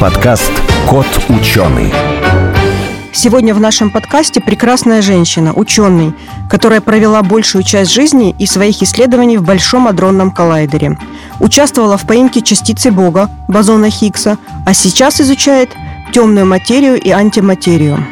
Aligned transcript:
Подкаст 0.00 0.52
«Кот 0.88 1.08
ученый». 1.28 1.92
Сегодня 3.12 3.52
в 3.52 3.58
нашем 3.58 3.90
подкасте 3.90 4.40
прекрасная 4.40 5.02
женщина, 5.02 5.52
ученый, 5.52 6.12
которая 6.48 6.80
провела 6.80 7.20
большую 7.24 7.64
часть 7.64 7.90
жизни 7.90 8.32
и 8.38 8.46
своих 8.46 8.80
исследований 8.80 9.38
в 9.38 9.42
Большом 9.42 9.88
адронном 9.88 10.30
коллайдере. 10.30 10.96
Участвовала 11.40 11.96
в 11.96 12.06
поимке 12.06 12.42
частицы 12.42 12.92
Бога, 12.92 13.28
бозона 13.48 13.90
Хиггса, 13.90 14.38
а 14.64 14.72
сейчас 14.72 15.20
изучает 15.20 15.70
темную 16.12 16.46
материю 16.46 17.00
и 17.00 17.10
антиматерию. 17.10 18.06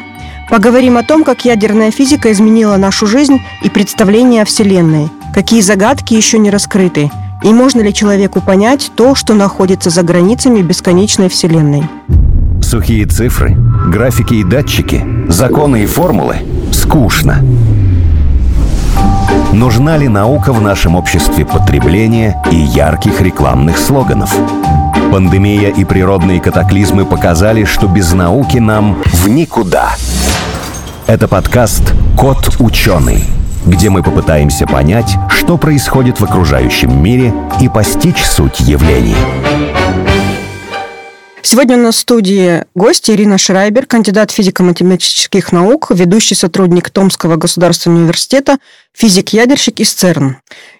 Поговорим 0.49 0.97
о 0.97 1.03
том, 1.03 1.23
как 1.23 1.45
ядерная 1.45 1.91
физика 1.91 2.33
изменила 2.33 2.75
нашу 2.75 3.07
жизнь 3.07 3.41
и 3.63 3.69
представление 3.69 4.41
о 4.41 4.45
Вселенной, 4.45 5.09
какие 5.33 5.61
загадки 5.61 6.15
еще 6.15 6.37
не 6.37 6.49
раскрыты, 6.49 7.09
и 7.47 7.53
можно 7.53 7.79
ли 7.79 7.93
человеку 7.93 8.41
понять 8.41 8.91
то, 8.95 9.15
что 9.15 9.33
находится 9.33 9.89
за 9.89 10.03
границами 10.03 10.61
бесконечной 10.61 11.29
Вселенной. 11.29 11.83
Сухие 12.61 13.05
цифры, 13.05 13.55
графики 13.87 14.33
и 14.33 14.43
датчики, 14.43 15.05
законы 15.29 15.83
и 15.83 15.85
формулы– 15.85 16.39
скучно. 16.73 17.41
Нужна 19.53 19.95
ли 19.97 20.09
наука 20.09 20.51
в 20.51 20.59
нашем 20.59 20.95
обществе 20.95 21.45
потребления 21.45 22.35
и 22.51 22.57
ярких 22.57 23.21
рекламных 23.21 23.77
слоганов? 23.77 24.35
Пандемия 25.09 25.69
и 25.69 25.85
природные 25.85 26.41
катаклизмы 26.41 27.05
показали, 27.05 27.63
что 27.63 27.87
без 27.87 28.11
науки 28.11 28.57
нам 28.57 29.01
в 29.05 29.29
никуда. 29.29 29.91
Это 31.07 31.29
подкаст 31.29 31.93
«Кот 32.17 32.57
ученый», 32.59 33.23
где 33.67 33.89
мы 33.89 34.01
попытаемся 34.01 34.65
понять, 34.65 35.15
что 35.29 35.57
происходит 35.57 36.19
в 36.19 36.23
окружающем 36.23 37.03
мире 37.03 37.33
и 37.61 37.67
постичь 37.67 38.23
суть 38.23 38.61
явлений. 38.61 39.15
Сегодня 41.41 41.77
у 41.77 41.81
нас 41.81 41.95
в 41.95 41.99
студии 41.99 42.63
гость 42.75 43.09
Ирина 43.09 43.37
Шрайбер, 43.37 43.85
кандидат 43.85 44.31
физико-математических 44.31 45.51
наук, 45.51 45.91
ведущий 45.91 46.35
сотрудник 46.35 46.89
Томского 46.89 47.35
государственного 47.35 48.01
университета, 48.01 48.57
физик-ядерщик 48.93 49.79
из 49.79 49.93
ЦЕРН. 49.93 50.37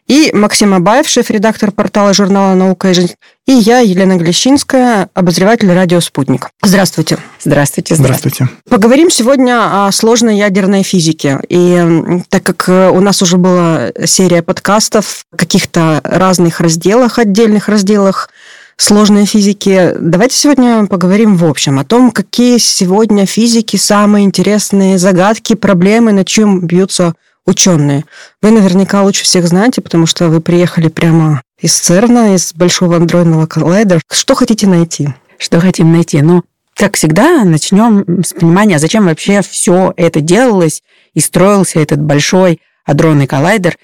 И 0.08 0.32
Максим 0.34 0.74
Абаев, 0.74 1.08
шеф-редактор 1.08 1.72
портала 1.72 2.14
журнала 2.14 2.54
«Наука 2.56 2.90
и 2.90 2.94
жизнь». 2.94 3.16
И 3.48 3.54
я, 3.54 3.80
Елена 3.80 4.18
Глещинская, 4.18 5.08
обозреватель 5.14 5.72
радио 5.72 6.02
«Спутник». 6.02 6.50
Здравствуйте. 6.62 7.18
Здравствуйте. 7.42 7.96
Здравствуйте. 7.96 8.50
Поговорим 8.70 9.10
сегодня 9.10 9.88
о 9.88 9.92
сложной 9.94 10.38
ядерной 10.38 10.84
физике. 10.84 11.40
И 11.48 12.22
так 12.28 12.44
как 12.44 12.94
у 12.94 13.00
нас 13.00 13.22
уже 13.22 13.38
была 13.38 13.92
серия 14.06 14.42
подкастов 14.42 15.24
в 15.32 15.38
каких-то 15.38 16.02
разных 16.04 16.60
разделах, 16.60 17.20
отдельных 17.20 17.70
разделах, 17.70 18.30
сложной 18.76 19.26
физики. 19.26 19.94
Давайте 19.98 20.36
сегодня 20.36 20.86
поговорим 20.86 21.38
в 21.38 21.46
общем 21.46 21.80
о 21.80 21.86
том, 21.86 22.12
какие 22.12 22.58
сегодня 22.58 23.26
физики 23.26 23.78
самые 23.78 24.26
интересные 24.26 24.98
загадки, 24.98 25.56
проблемы, 25.56 26.12
на 26.12 26.26
чем 26.26 26.68
бьются 26.68 27.14
ученые. 27.46 28.04
Вы 28.42 28.52
наверняка 28.52 29.04
лучше 29.04 29.24
всех 29.24 29.48
знаете, 29.48 29.82
потому 29.82 30.06
что 30.06 30.28
вы 30.28 30.42
приехали 30.42 30.90
прямо 30.90 31.42
из 31.60 31.74
ЦЕРНа, 31.74 32.36
из 32.36 32.54
Большого 32.54 32.98
андроидного 32.98 33.48
коллайдера. 33.48 34.02
Что 34.12 34.36
хотите 34.36 34.68
найти? 34.68 35.10
Что 35.38 35.60
хотим 35.60 35.92
найти? 35.92 36.22
Ну, 36.22 36.44
как 36.76 36.96
всегда, 36.96 37.44
начнем 37.44 38.24
с 38.24 38.34
понимания, 38.34 38.80
зачем 38.80 39.06
вообще 39.06 39.42
все 39.42 39.94
это 39.98 40.22
делалось 40.22 40.84
и 41.14 41.20
строился 41.20 41.80
этот 41.80 42.02
большой 42.02 42.62
адронный 42.86 43.28
коллайдер. 43.28 43.78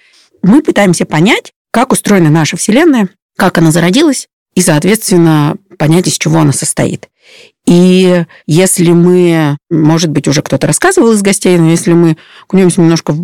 Мы 0.44 0.62
пытаемся 0.62 1.06
понять, 1.06 1.54
как 1.72 1.92
устроена 1.92 2.30
наша 2.30 2.58
Вселенная, 2.58 3.10
как 3.36 3.58
она 3.58 3.72
зародилась, 3.72 4.28
и, 4.54 4.62
соответственно, 4.62 5.56
понять, 5.80 6.08
из 6.08 6.18
чего 6.20 6.40
она 6.40 6.54
состоит. 6.54 7.10
И 7.66 8.26
если 8.46 8.92
мы, 8.92 9.58
может 9.72 10.12
быть, 10.12 10.28
уже 10.28 10.44
кто-то 10.44 10.68
рассказывал 10.68 11.14
из 11.14 11.22
гостей, 11.24 11.58
но 11.58 11.72
если 11.72 11.94
мы 11.94 12.18
окунемся 12.44 12.82
немножко 12.82 13.16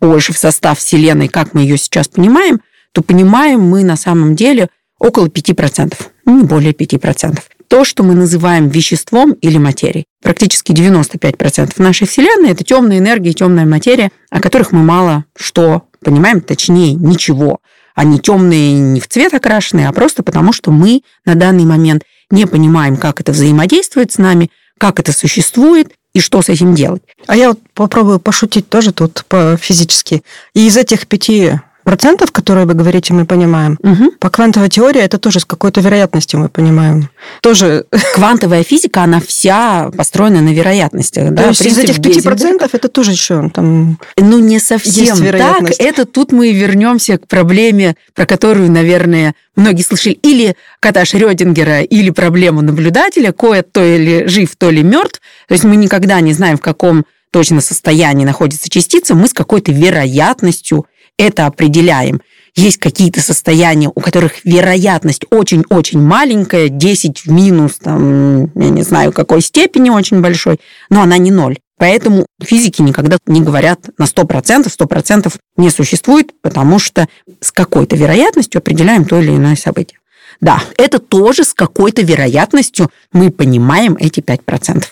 больше 0.00 0.34
в 0.34 0.38
состав 0.38 0.78
Вселенной, 0.78 1.28
как 1.28 1.54
мы 1.54 1.62
ее 1.62 1.78
сейчас 1.78 2.08
понимаем, 2.08 2.60
то 2.94 3.02
понимаем 3.02 3.60
мы 3.60 3.82
на 3.82 3.96
самом 3.96 4.36
деле 4.36 4.68
около 5.00 5.26
5%, 5.26 5.94
не 6.26 6.44
более 6.44 6.72
5%. 6.72 7.40
То, 7.66 7.84
что 7.84 8.04
мы 8.04 8.14
называем 8.14 8.68
веществом 8.68 9.32
или 9.32 9.58
материей. 9.58 10.04
Практически 10.22 10.70
95% 10.70 11.82
нашей 11.82 12.06
Вселенной– 12.06 12.50
это 12.52 12.62
темная 12.62 12.98
энергия 12.98 13.30
и 13.30 13.34
темная 13.34 13.66
материя, 13.66 14.10
о 14.30 14.40
которых 14.40 14.70
мы 14.70 14.82
мало 14.82 15.24
что 15.36 15.82
понимаем, 16.04 16.40
точнее, 16.40 16.94
ничего. 16.94 17.58
Они 17.96 18.20
темные 18.20 18.74
не 18.74 19.00
в 19.00 19.08
цвет 19.08 19.34
окрашенные, 19.34 19.88
а 19.88 19.92
просто 19.92 20.22
потому, 20.22 20.52
что 20.52 20.70
мы 20.70 21.02
на 21.24 21.34
данный 21.34 21.64
момент 21.64 22.04
не 22.30 22.46
понимаем, 22.46 22.96
как 22.96 23.20
это 23.20 23.32
взаимодействует 23.32 24.12
с 24.12 24.18
нами, 24.18 24.50
как 24.78 25.00
это 25.00 25.12
существует 25.12 25.92
и 26.12 26.20
что 26.20 26.42
с 26.42 26.48
этим 26.48 26.74
делать. 26.74 27.02
А 27.26 27.36
я 27.36 27.48
вот 27.48 27.60
попробую 27.72 28.20
пошутить 28.20 28.68
тоже 28.68 28.92
тут 28.92 29.24
по-физически. 29.26 30.22
И 30.54 30.66
из 30.66 30.76
этих 30.76 31.08
пяти 31.08 31.54
процентов, 31.84 32.32
которые 32.32 32.66
вы 32.66 32.74
говорите, 32.74 33.12
мы 33.12 33.26
понимаем. 33.26 33.78
Угу. 33.82 34.12
По 34.18 34.30
квантовой 34.30 34.68
теории 34.68 35.00
это 35.00 35.18
тоже 35.18 35.40
с 35.40 35.44
какой-то 35.44 35.80
вероятностью 35.80 36.40
мы 36.40 36.48
понимаем. 36.48 37.10
Тоже... 37.40 37.84
Квантовая 38.14 38.64
физика, 38.64 39.02
она 39.02 39.20
вся 39.20 39.90
построена 39.96 40.40
на 40.40 40.52
вероятностях. 40.52 41.30
Да? 41.32 41.44
То 41.44 41.48
есть 41.50 41.66
из 41.66 41.78
этих 41.78 42.00
пяти 42.02 42.20
процентов 42.22 42.74
это 42.74 42.88
тоже 42.88 43.12
еще 43.12 43.50
там 43.50 43.98
Ну, 44.16 44.38
не 44.38 44.58
совсем 44.58 45.16
так. 45.16 45.70
Это 45.78 46.04
тут 46.04 46.32
мы 46.32 46.52
вернемся 46.52 47.18
к 47.18 47.26
проблеме, 47.26 47.96
про 48.14 48.26
которую, 48.26 48.70
наверное, 48.70 49.34
многие 49.56 49.82
слышали. 49.82 50.14
Или 50.14 50.56
кота 50.80 51.04
Шрёдингера, 51.04 51.82
или 51.82 52.10
проблему 52.10 52.62
наблюдателя. 52.62 53.32
Кое 53.32 53.62
то 53.62 53.82
ли 53.82 54.26
жив, 54.26 54.54
то 54.56 54.70
ли 54.70 54.82
мертв. 54.82 55.20
То 55.48 55.54
есть 55.54 55.64
мы 55.64 55.76
никогда 55.76 56.20
не 56.20 56.32
знаем, 56.32 56.56
в 56.56 56.62
каком 56.62 57.04
точно 57.34 57.60
состоянии 57.60 58.24
находится 58.24 58.70
частица, 58.70 59.16
мы 59.16 59.26
с 59.26 59.32
какой-то 59.32 59.72
вероятностью 59.72 60.86
это 61.18 61.46
определяем. 61.46 62.20
Есть 62.56 62.78
какие-то 62.78 63.20
состояния, 63.20 63.90
у 63.92 64.00
которых 64.00 64.44
вероятность 64.44 65.24
очень-очень 65.30 66.00
маленькая, 66.00 66.68
10 66.68 67.24
в 67.24 67.30
минус, 67.30 67.78
там, 67.82 68.44
я 68.54 68.70
не 68.70 68.82
знаю, 68.82 69.12
какой 69.12 69.40
степени 69.40 69.90
очень 69.90 70.20
большой, 70.20 70.60
но 70.88 71.02
она 71.02 71.18
не 71.18 71.32
ноль. 71.32 71.58
Поэтому 71.76 72.26
физики 72.40 72.80
никогда 72.82 73.18
не 73.26 73.40
говорят 73.40 73.90
на 73.98 74.04
100%, 74.04 74.66
100% 74.66 75.34
не 75.56 75.70
существует, 75.70 76.30
потому 76.40 76.78
что 76.78 77.08
с 77.40 77.50
какой-то 77.50 77.96
вероятностью 77.96 78.60
определяем 78.60 79.04
то 79.04 79.18
или 79.18 79.30
иное 79.30 79.56
событие. 79.56 79.98
Да, 80.40 80.62
это 80.76 81.00
тоже 81.00 81.42
с 81.42 81.54
какой-то 81.54 82.02
вероятностью 82.02 82.90
мы 83.12 83.30
понимаем 83.32 83.96
эти 83.98 84.20
5%. 84.20 84.84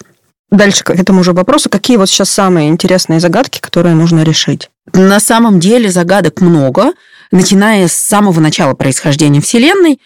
Дальше 0.50 0.84
к 0.84 0.90
этому 0.90 1.20
уже 1.20 1.32
вопросу. 1.32 1.70
Какие 1.70 1.96
вот 1.96 2.10
сейчас 2.10 2.30
самые 2.30 2.68
интересные 2.68 3.20
загадки, 3.20 3.60
которые 3.60 3.94
нужно 3.94 4.22
решить? 4.22 4.68
На 4.92 5.20
самом 5.20 5.60
деле 5.60 5.90
загадок 5.90 6.40
много, 6.40 6.92
начиная 7.30 7.86
с 7.86 7.92
самого 7.92 8.40
начала 8.40 8.74
происхождения 8.74 9.40
Вселенной. 9.40 10.00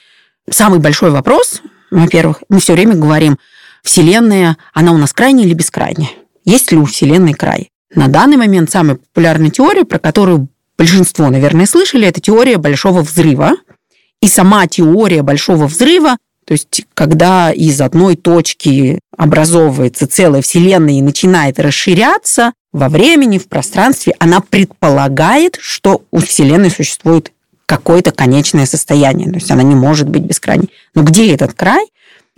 Самый 0.51 0.79
большой 0.79 1.11
вопрос, 1.11 1.63
во-первых, 1.91 2.43
мы 2.49 2.61
все 2.61 2.75
время 2.75 2.95
говорим, 2.95 3.39
Вселенная, 3.83 4.57
она 4.75 4.93
у 4.93 4.99
нас 4.99 5.13
крайняя 5.13 5.47
или 5.47 5.55
бескрайняя? 5.55 6.11
Есть 6.45 6.73
ли 6.73 6.79
у 6.79 6.85
Вселенной 6.85 7.35
край? 7.35 7.71
На 7.95 8.09
данный 8.09 8.37
момент 8.37 8.71
самая 8.71 8.97
популярная 8.97 9.51
теория, 9.51 9.85
про 9.85 9.99
которую 9.99 10.49
большинство, 10.77 11.31
наверное, 11.31 11.67
слышали, 11.67 12.07
это 12.07 12.21
теория 12.21 12.59
Большого 12.59 13.03
взрыва. 13.03 13.53
И 14.21 14.29
сама 14.29 14.67
теория 14.67 15.23
Большого 15.23 15.67
взрыва 15.67 16.17
то 16.47 16.53
есть, 16.53 16.87
когда 16.95 17.51
из 17.51 17.81
одной 17.81 18.15
точки 18.15 19.01
образовывается 19.17 20.07
целая 20.07 20.43
Вселенная 20.43 20.95
и 20.95 21.03
начинает 21.03 21.59
расширяться 21.59 22.53
во 22.73 22.89
времени, 22.89 23.39
в 23.39 23.49
пространстве, 23.49 24.15
она 24.21 24.41
предполагает, 24.41 25.59
что 25.61 26.03
у 26.13 26.19
Вселенной 26.19 26.71
существует 26.71 27.33
какое-то 27.67 28.13
конечное 28.13 28.65
состояние. 28.65 29.29
То 29.29 29.35
есть 29.35 29.51
она 29.51 29.65
не 29.65 29.75
может 29.75 30.09
быть 30.09 30.23
бескрайней. 30.23 30.71
Но 30.95 31.03
где 31.03 31.35
этот 31.35 31.55
край? 31.55 31.85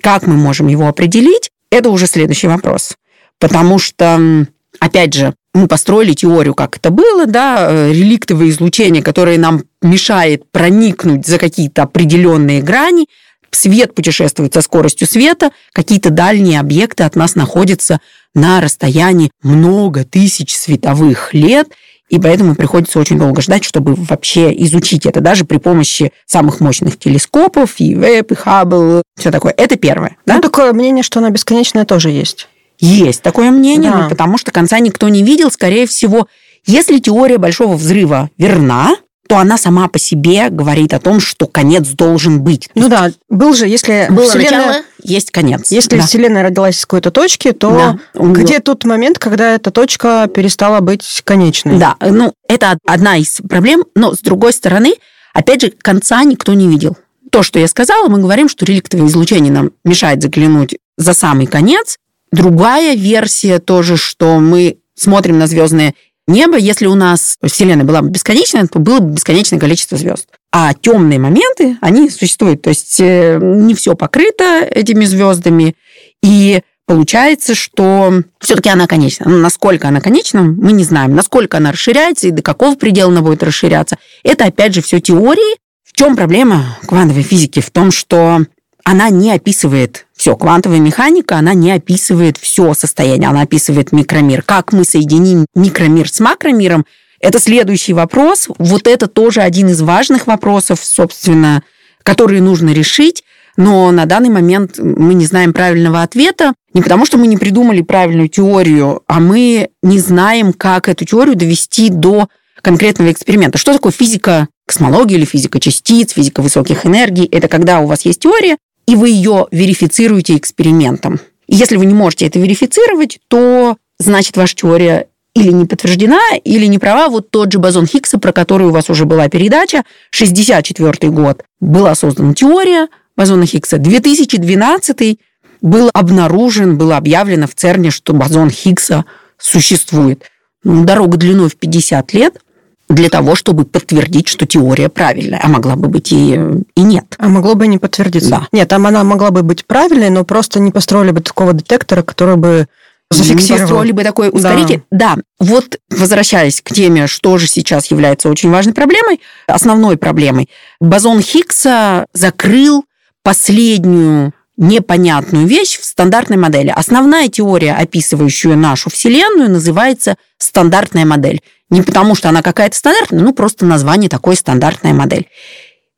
Как 0.00 0.26
мы 0.26 0.36
можем 0.36 0.68
его 0.68 0.88
определить? 0.88 1.50
Это 1.70 1.90
уже 1.90 2.06
следующий 2.06 2.48
вопрос. 2.48 2.96
Потому 3.38 3.78
что, 3.78 4.46
опять 4.80 5.12
же, 5.12 5.34
мы 5.52 5.68
построили 5.68 6.14
теорию, 6.14 6.54
как 6.54 6.78
это 6.78 6.90
было, 6.90 7.26
да, 7.26 7.68
э, 7.70 7.92
реликтовое 7.92 8.48
излучение, 8.48 9.02
которое 9.02 9.36
нам 9.38 9.64
мешает 9.82 10.50
проникнуть 10.50 11.26
за 11.26 11.38
какие-то 11.38 11.82
определенные 11.82 12.62
грани, 12.62 13.06
Свет 13.50 13.94
путешествует 13.94 14.54
со 14.54 14.60
скоростью 14.60 15.06
света, 15.06 15.50
какие-то 15.72 16.10
дальние 16.10 16.60
объекты 16.60 17.04
от 17.04 17.16
нас 17.16 17.34
находятся 17.34 18.00
на 18.34 18.60
расстоянии 18.60 19.30
много 19.42 20.04
тысяч 20.04 20.54
световых 20.54 21.34
лет, 21.34 21.68
и 22.08 22.18
поэтому 22.18 22.54
приходится 22.54 22.98
очень 22.98 23.18
долго 23.18 23.42
ждать, 23.42 23.64
чтобы 23.64 23.94
вообще 23.94 24.52
изучить 24.64 25.04
это, 25.06 25.20
даже 25.20 25.44
при 25.44 25.58
помощи 25.58 26.12
самых 26.26 26.60
мощных 26.60 26.98
телескопов, 26.98 27.74
и 27.78 27.94
Веб, 27.94 28.32
и 28.32 28.34
Хаббл, 28.34 29.02
все 29.18 29.30
такое. 29.30 29.52
Это 29.56 29.76
первое. 29.76 30.16
Да? 30.24 30.36
Ну, 30.36 30.40
такое 30.40 30.72
мнение, 30.72 31.02
что 31.02 31.18
она 31.20 31.30
бесконечная, 31.30 31.84
тоже 31.84 32.10
есть. 32.10 32.48
Есть 32.78 33.22
такое 33.22 33.50
мнение, 33.50 33.90
да. 33.90 34.02
ну, 34.04 34.08
потому 34.08 34.38
что 34.38 34.52
конца 34.52 34.78
никто 34.78 35.08
не 35.08 35.22
видел, 35.22 35.50
скорее 35.50 35.86
всего. 35.86 36.28
Если 36.64 36.98
теория 36.98 37.38
Большого 37.38 37.76
взрыва 37.76 38.30
верна, 38.38 38.96
то 39.28 39.36
она 39.36 39.58
сама 39.58 39.88
по 39.88 39.98
себе 39.98 40.48
говорит 40.48 40.94
о 40.94 40.98
том, 40.98 41.20
что 41.20 41.46
конец 41.46 41.86
должен 41.88 42.40
быть. 42.40 42.70
Ну 42.74 42.88
да, 42.88 43.10
был 43.28 43.54
же, 43.54 43.68
если 43.68 44.06
было 44.08 44.26
Вселенная... 44.26 44.66
начало, 44.66 44.82
есть 45.02 45.30
конец. 45.30 45.70
Если 45.70 45.98
да. 45.98 46.06
Вселенная 46.06 46.42
родилась 46.42 46.78
из 46.78 46.86
какой-то 46.86 47.10
точки, 47.10 47.52
то 47.52 47.70
Да. 48.14 48.24
где 48.24 48.60
тот 48.60 48.84
момент, 48.84 49.18
когда 49.18 49.54
эта 49.54 49.70
точка 49.70 50.28
перестала 50.34 50.80
быть 50.80 51.20
конечной? 51.24 51.78
Да, 51.78 51.96
ну, 52.00 52.32
это 52.48 52.78
одна 52.86 53.18
из 53.18 53.40
проблем, 53.46 53.84
но 53.94 54.14
с 54.14 54.20
другой 54.20 54.54
стороны, 54.54 54.94
опять 55.34 55.60
же, 55.60 55.70
конца 55.70 56.24
никто 56.24 56.54
не 56.54 56.66
видел. 56.66 56.96
То, 57.30 57.42
что 57.42 57.58
я 57.58 57.68
сказала, 57.68 58.08
мы 58.08 58.20
говорим, 58.20 58.48
что 58.48 58.64
реликтовое 58.64 59.08
излучение 59.08 59.52
нам 59.52 59.72
мешает 59.84 60.22
заглянуть 60.22 60.76
за 60.96 61.12
самый 61.12 61.46
конец. 61.46 61.98
Другая 62.32 62.96
версия 62.96 63.58
тоже, 63.58 63.98
что 63.98 64.40
мы 64.40 64.78
смотрим 64.94 65.38
на 65.38 65.46
звездное 65.46 65.94
небо, 66.28 66.56
если 66.56 66.86
у 66.86 66.94
нас 66.94 67.36
Вселенная 67.42 67.84
была 67.84 68.02
бы 68.02 68.10
бесконечная, 68.10 68.66
то 68.66 68.78
было 68.78 69.00
бы 69.00 69.12
бесконечное 69.14 69.58
количество 69.58 69.98
звезд. 69.98 70.28
А 70.52 70.72
темные 70.74 71.18
моменты, 71.18 71.76
они 71.80 72.10
существуют. 72.10 72.62
То 72.62 72.70
есть 72.70 73.00
э, 73.00 73.38
не 73.42 73.74
все 73.74 73.94
покрыто 73.94 74.60
этими 74.60 75.04
звездами. 75.04 75.74
И 76.22 76.62
получается, 76.86 77.54
что 77.54 78.22
все-таки 78.40 78.68
она 78.70 78.86
конечна. 78.86 79.28
Но 79.28 79.38
насколько 79.38 79.88
она 79.88 80.00
конечна, 80.00 80.42
мы 80.42 80.72
не 80.72 80.84
знаем. 80.84 81.14
Насколько 81.14 81.58
она 81.58 81.72
расширяется 81.72 82.28
и 82.28 82.32
до 82.32 82.42
какого 82.42 82.76
предела 82.76 83.10
она 83.10 83.22
будет 83.22 83.42
расширяться. 83.42 83.96
Это, 84.22 84.46
опять 84.46 84.74
же, 84.74 84.82
все 84.82 85.00
теории. 85.00 85.56
В 85.84 85.92
чем 85.92 86.16
проблема 86.16 86.78
квантовой 86.86 87.22
физики? 87.22 87.60
В 87.60 87.70
том, 87.70 87.90
что 87.90 88.42
она 88.90 89.10
не 89.10 89.32
описывает 89.32 90.06
все. 90.16 90.34
Квантовая 90.34 90.78
механика, 90.78 91.36
она 91.36 91.52
не 91.52 91.72
описывает 91.72 92.38
все 92.38 92.72
состояние, 92.72 93.28
она 93.28 93.42
описывает 93.42 93.92
микромир. 93.92 94.40
Как 94.40 94.72
мы 94.72 94.84
соединим 94.84 95.44
микромир 95.54 96.08
с 96.08 96.20
макромиром, 96.20 96.86
это 97.20 97.38
следующий 97.38 97.92
вопрос. 97.92 98.48
Вот 98.56 98.86
это 98.86 99.06
тоже 99.06 99.42
один 99.42 99.68
из 99.68 99.82
важных 99.82 100.26
вопросов, 100.26 100.80
собственно, 100.82 101.62
которые 102.02 102.40
нужно 102.40 102.70
решить. 102.70 103.24
Но 103.58 103.90
на 103.90 104.06
данный 104.06 104.30
момент 104.30 104.78
мы 104.78 105.12
не 105.12 105.26
знаем 105.26 105.52
правильного 105.52 106.00
ответа. 106.00 106.54
Не 106.72 106.80
потому, 106.80 107.04
что 107.04 107.18
мы 107.18 107.26
не 107.26 107.36
придумали 107.36 107.82
правильную 107.82 108.30
теорию, 108.30 109.02
а 109.06 109.20
мы 109.20 109.68
не 109.82 109.98
знаем, 109.98 110.54
как 110.54 110.88
эту 110.88 111.04
теорию 111.04 111.36
довести 111.36 111.90
до 111.90 112.28
конкретного 112.62 113.12
эксперимента. 113.12 113.58
Что 113.58 113.74
такое 113.74 113.92
физика 113.92 114.48
космологии 114.66 115.16
или 115.16 115.26
физика 115.26 115.60
частиц, 115.60 116.12
физика 116.12 116.40
высоких 116.40 116.86
энергий? 116.86 117.26
Это 117.26 117.48
когда 117.48 117.80
у 117.80 117.86
вас 117.86 118.06
есть 118.06 118.20
теория, 118.20 118.56
и 118.88 118.96
вы 118.96 119.10
ее 119.10 119.46
верифицируете 119.50 120.38
экспериментом. 120.38 121.20
И 121.46 121.56
если 121.56 121.76
вы 121.76 121.84
не 121.84 121.92
можете 121.92 122.26
это 122.26 122.38
верифицировать, 122.38 123.18
то 123.28 123.76
значит 123.98 124.38
ваша 124.38 124.56
теория 124.56 125.08
или 125.34 125.52
не 125.52 125.66
подтверждена, 125.66 126.18
или 126.42 126.64
не 126.64 126.78
права. 126.78 127.10
Вот 127.10 127.30
тот 127.30 127.52
же 127.52 127.58
бозон 127.58 127.86
Хиггса, 127.86 128.18
про 128.18 128.32
который 128.32 128.68
у 128.68 128.70
вас 128.70 128.88
уже 128.88 129.04
была 129.04 129.28
передача, 129.28 129.82
64 130.10 131.12
год 131.12 131.44
была 131.60 131.94
создана 131.94 132.32
теория 132.32 132.88
бозона 133.14 133.44
Хиггса. 133.44 133.76
2012 133.76 135.18
был 135.60 135.90
обнаружен, 135.92 136.78
было 136.78 136.96
объявлено 136.96 137.46
в 137.46 137.54
ЦЕРНе, 137.54 137.90
что 137.90 138.14
бозон 138.14 138.48
Хиггса 138.48 139.04
существует. 139.36 140.22
Ну, 140.64 140.86
дорога 140.86 141.18
длиной 141.18 141.50
в 141.50 141.56
50 141.56 142.14
лет 142.14 142.40
для 142.88 143.10
того, 143.10 143.34
чтобы 143.34 143.64
подтвердить, 143.64 144.28
что 144.28 144.46
теория 144.46 144.88
правильная, 144.88 145.40
а 145.42 145.48
могла 145.48 145.76
бы 145.76 145.88
быть 145.88 146.12
и, 146.12 146.40
и 146.74 146.80
нет. 146.80 147.14
А 147.18 147.28
могло 147.28 147.54
бы 147.54 147.66
не 147.66 147.78
подтвердиться. 147.78 148.30
Да. 148.30 148.48
Нет, 148.52 148.68
там 148.68 148.86
она 148.86 149.04
могла 149.04 149.30
бы 149.30 149.42
быть 149.42 149.66
правильной, 149.66 150.10
но 150.10 150.24
просто 150.24 150.58
не 150.60 150.70
построили 150.70 151.10
бы 151.10 151.20
такого 151.20 151.52
детектора, 151.52 152.02
который 152.02 152.36
бы 152.36 152.66
зафиксировал. 153.10 153.56
Не 153.56 153.62
построили 153.62 153.92
бы 153.92 154.04
такой 154.04 154.30
ускоритель. 154.32 154.82
Да. 154.90 155.16
да, 155.16 155.22
вот 155.38 155.78
возвращаясь 155.90 156.60
к 156.60 156.72
теме, 156.72 157.06
что 157.06 157.38
же 157.38 157.46
сейчас 157.46 157.90
является 157.90 158.28
очень 158.28 158.50
важной 158.50 158.74
проблемой, 158.74 159.20
основной 159.46 159.96
проблемой, 159.96 160.48
бозон 160.80 161.20
Хиггса 161.20 162.06
закрыл 162.12 162.84
последнюю 163.22 164.32
непонятную 164.56 165.46
вещь 165.46 165.78
в 165.78 165.84
стандартной 165.84 166.36
модели. 166.36 166.72
Основная 166.74 167.28
теория, 167.28 167.74
описывающая 167.74 168.56
нашу 168.56 168.90
Вселенную, 168.90 169.50
называется 169.50 170.16
стандартная 170.38 171.04
модель. 171.04 171.40
Не 171.70 171.82
потому, 171.82 172.14
что 172.14 172.28
она 172.28 172.42
какая-то 172.42 172.76
стандартная, 172.76 173.20
ну 173.20 173.32
просто 173.32 173.66
название 173.66 174.08
такой 174.08 174.36
стандартная 174.36 174.94
модель. 174.94 175.28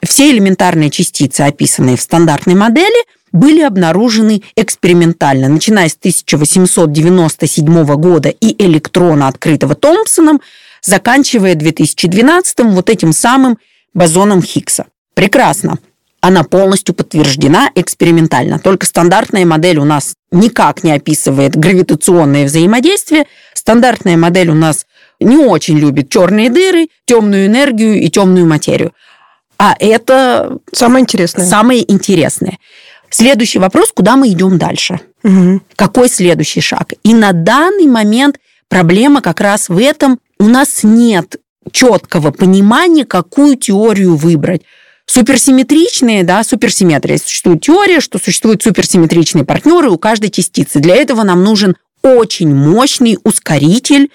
Все 0.03 0.31
элементарные 0.31 0.91
частицы, 0.91 1.43
описанные 1.43 1.97
в 1.97 2.01
стандартной 2.01 2.55
модели, 2.55 3.05
были 3.33 3.61
обнаружены 3.61 4.43
экспериментально, 4.57 5.49
начиная 5.49 5.89
с 5.89 5.95
1897 5.95 7.85
года 7.97 8.29
и 8.29 8.65
электрона, 8.65 9.29
открытого 9.29 9.75
Томпсоном, 9.75 10.41
заканчивая 10.83 11.55
2012 11.55 12.61
вот 12.61 12.91
этим 12.91 13.13
самым 13.13 13.59
бозоном 13.95 14.43
Хиггса. 14.43 14.87
Прекрасно 15.15 15.79
она 16.21 16.45
полностью 16.45 16.95
подтверждена 16.95 17.71
экспериментально. 17.75 18.59
Только 18.59 18.87
стандартная 18.87 19.47
модель 19.47 19.79
у 19.79 19.85
нас 19.85 20.15
никак 20.31 20.85
не 20.85 20.93
описывает 20.93 21.57
гравитационное 21.57 22.45
взаимодействие. 22.45 23.25
Стандартная 23.55 24.17
модель 24.17 24.51
у 24.51 24.55
нас 24.55 24.87
не 25.21 25.37
очень 25.37 25.79
любит 25.79 26.09
черные 26.09 26.51
дыры, 26.51 26.89
темную 27.05 27.47
энергию 27.47 28.01
и 28.01 28.09
темную 28.09 28.47
материю. 28.47 28.93
А 29.59 29.75
это 29.79 30.59
самое 30.73 31.03
интересное. 31.03 31.47
Самое 31.47 31.91
интересное. 31.91 32.59
Следующий 33.11 33.59
вопрос, 33.59 33.93
куда 33.93 34.17
мы 34.17 34.29
идем 34.29 34.57
дальше? 34.57 35.01
Угу. 35.23 35.61
Какой 35.77 36.09
следующий 36.09 36.61
шаг? 36.61 36.95
И 37.03 37.13
на 37.13 37.33
данный 37.33 37.87
момент 37.87 38.39
проблема 38.69 39.21
как 39.21 39.41
раз 39.41 39.69
в 39.69 39.79
этом. 39.79 40.19
У 40.39 40.45
нас 40.45 40.81
нет 40.83 41.37
четкого 41.73 42.31
понимания, 42.31 43.05
какую 43.05 43.57
теорию 43.57 44.17
выбрать 44.17 44.63
суперсимметричные, 45.07 46.23
да, 46.23 46.43
суперсимметрия. 46.45 47.19
Существует 47.19 47.61
теория, 47.61 48.01
что 48.01 48.19
существуют 48.19 48.63
суперсимметричные 48.63 49.45
партнеры 49.45 49.91
у 49.91 49.99
каждой 49.99 50.31
частицы. 50.31 50.79
Для 50.79 50.95
этого 50.95 51.25
нам 51.25 51.43
нужен 51.43 51.77
очень 52.03 52.55
мощный 52.55 53.19
ускоритель 53.25 54.11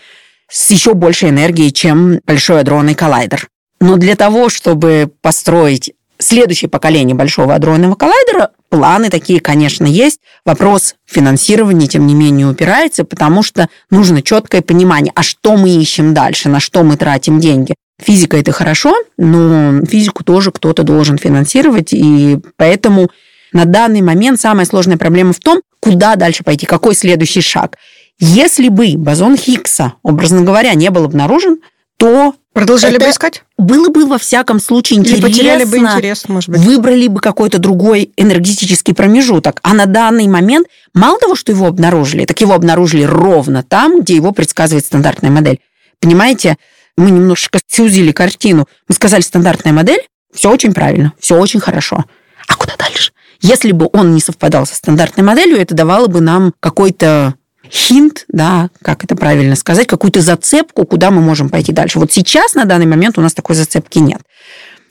с 0.49 0.71
еще 0.71 0.93
большей 0.93 1.29
энергией, 1.29 1.71
чем 1.71 2.19
Большой 2.25 2.61
адронный 2.61 2.95
коллайдер. 2.95 3.47
Но 3.79 3.97
для 3.97 4.15
того, 4.15 4.49
чтобы 4.49 5.11
построить 5.21 5.93
следующее 6.19 6.69
поколение 6.69 7.15
Большого 7.15 7.55
адронного 7.55 7.95
коллайдера, 7.95 8.51
планы 8.69 9.09
такие, 9.09 9.39
конечно, 9.39 9.85
есть. 9.85 10.19
Вопрос 10.45 10.95
финансирования, 11.05 11.87
тем 11.87 12.07
не 12.07 12.13
менее, 12.13 12.47
упирается, 12.47 13.03
потому 13.03 13.43
что 13.43 13.67
нужно 13.89 14.21
четкое 14.21 14.61
понимание, 14.61 15.11
а 15.15 15.23
что 15.23 15.57
мы 15.57 15.69
ищем 15.69 16.13
дальше, 16.13 16.49
на 16.49 16.59
что 16.59 16.83
мы 16.83 16.97
тратим 16.97 17.39
деньги. 17.39 17.75
Физика 18.01 18.37
это 18.37 18.51
хорошо, 18.51 18.95
но 19.17 19.85
физику 19.85 20.23
тоже 20.23 20.51
кто-то 20.51 20.83
должен 20.83 21.17
финансировать, 21.17 21.93
и 21.93 22.39
поэтому 22.57 23.09
на 23.53 23.63
данный 23.63 24.01
момент 24.01 24.39
самая 24.39 24.65
сложная 24.65 24.97
проблема 24.97 25.31
в 25.31 25.39
том, 25.39 25.61
куда 25.79 26.15
дальше 26.17 26.43
пойти, 26.43 26.65
какой 26.65 26.93
следующий 26.95 27.41
шаг. 27.41 27.77
Если 28.19 28.69
бы 28.69 28.93
бозон 28.97 29.37
Хиггса, 29.37 29.93
образно 30.03 30.41
говоря, 30.41 30.73
не 30.73 30.89
был 30.89 31.05
обнаружен, 31.05 31.57
то 31.97 32.35
Продолжали 32.53 32.95
это 32.95 33.05
бы 33.05 33.11
искать? 33.11 33.43
было 33.57 33.89
бы 33.89 34.05
во 34.05 34.17
всяком 34.17 34.59
случае 34.59 34.99
Или 34.99 35.07
интересно. 35.07 35.27
потеряли 35.27 35.63
бы 35.65 35.77
интерес, 35.77 36.27
может 36.29 36.49
быть. 36.49 36.61
Выбрали 36.61 37.07
бы 37.07 37.19
какой-то 37.19 37.57
другой 37.57 38.11
энергетический 38.15 38.93
промежуток. 38.93 39.59
А 39.63 39.73
на 39.73 39.85
данный 39.85 40.27
момент 40.27 40.67
мало 40.93 41.19
того, 41.19 41.35
что 41.35 41.51
его 41.51 41.67
обнаружили, 41.67 42.25
так 42.25 42.39
его 42.39 42.53
обнаружили 42.53 43.03
ровно 43.03 43.63
там, 43.63 44.01
где 44.01 44.15
его 44.15 44.31
предсказывает 44.31 44.85
стандартная 44.85 45.31
модель. 45.31 45.59
Понимаете? 45.99 46.57
мы 46.97 47.11
немножко 47.11 47.59
сузили 47.67 48.11
картину. 48.11 48.67
Мы 48.87 48.95
сказали, 48.95 49.21
стандартная 49.21 49.73
модель, 49.73 50.07
все 50.33 50.51
очень 50.51 50.73
правильно, 50.73 51.13
все 51.19 51.37
очень 51.37 51.59
хорошо. 51.59 52.05
А 52.47 52.55
куда 52.55 52.73
дальше? 52.77 53.11
Если 53.41 53.71
бы 53.71 53.89
он 53.91 54.13
не 54.13 54.21
совпадал 54.21 54.65
со 54.65 54.75
стандартной 54.75 55.23
моделью, 55.23 55.57
это 55.57 55.75
давало 55.75 56.07
бы 56.07 56.21
нам 56.21 56.53
какой-то 56.59 57.35
хинт, 57.71 58.25
да, 58.27 58.69
как 58.81 59.03
это 59.03 59.15
правильно 59.15 59.55
сказать, 59.55 59.87
какую-то 59.87 60.21
зацепку, 60.21 60.85
куда 60.85 61.11
мы 61.11 61.21
можем 61.21 61.49
пойти 61.49 61.71
дальше. 61.71 61.99
Вот 61.99 62.11
сейчас, 62.11 62.53
на 62.53 62.65
данный 62.65 62.85
момент, 62.85 63.17
у 63.17 63.21
нас 63.21 63.33
такой 63.33 63.55
зацепки 63.55 63.99
нет. 63.99 64.21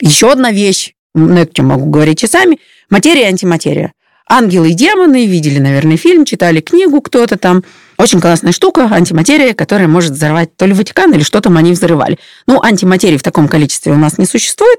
Еще 0.01 0.31
одна 0.31 0.51
вещь, 0.51 0.95
на 1.15 1.41
эту 1.41 1.55
тему 1.55 1.71
могу 1.71 1.87
говорить 1.91 2.19
часами, 2.19 2.59
материя 2.91 3.23
и 3.23 3.29
антиматерия. 3.29 3.93
Ангелы 4.27 4.71
и 4.71 4.75
демоны, 4.75 5.27
видели, 5.27 5.59
наверное, 5.59 5.99
фильм, 5.99 6.25
читали 6.25 6.61
книгу 6.61 7.03
кто-то 7.03 7.37
там. 7.37 7.63
Очень 7.99 8.21
классная 8.21 8.53
штука, 8.53 8.89
антиматерия, 8.91 9.53
которая 9.53 9.87
может 9.87 10.13
взорвать 10.13 10.57
то 10.57 10.65
ли 10.65 10.73
Ватикан, 10.73 11.13
или 11.13 11.23
что 11.23 11.41
там 11.43 11.59
они 11.59 11.73
взрывали. 11.73 12.19
Ну, 12.47 12.61
антиматерии 12.63 13.19
в 13.19 13.23
таком 13.23 13.49
количестве 13.49 13.93
у 13.93 13.97
нас 13.97 14.17
не 14.17 14.25
существует. 14.25 14.79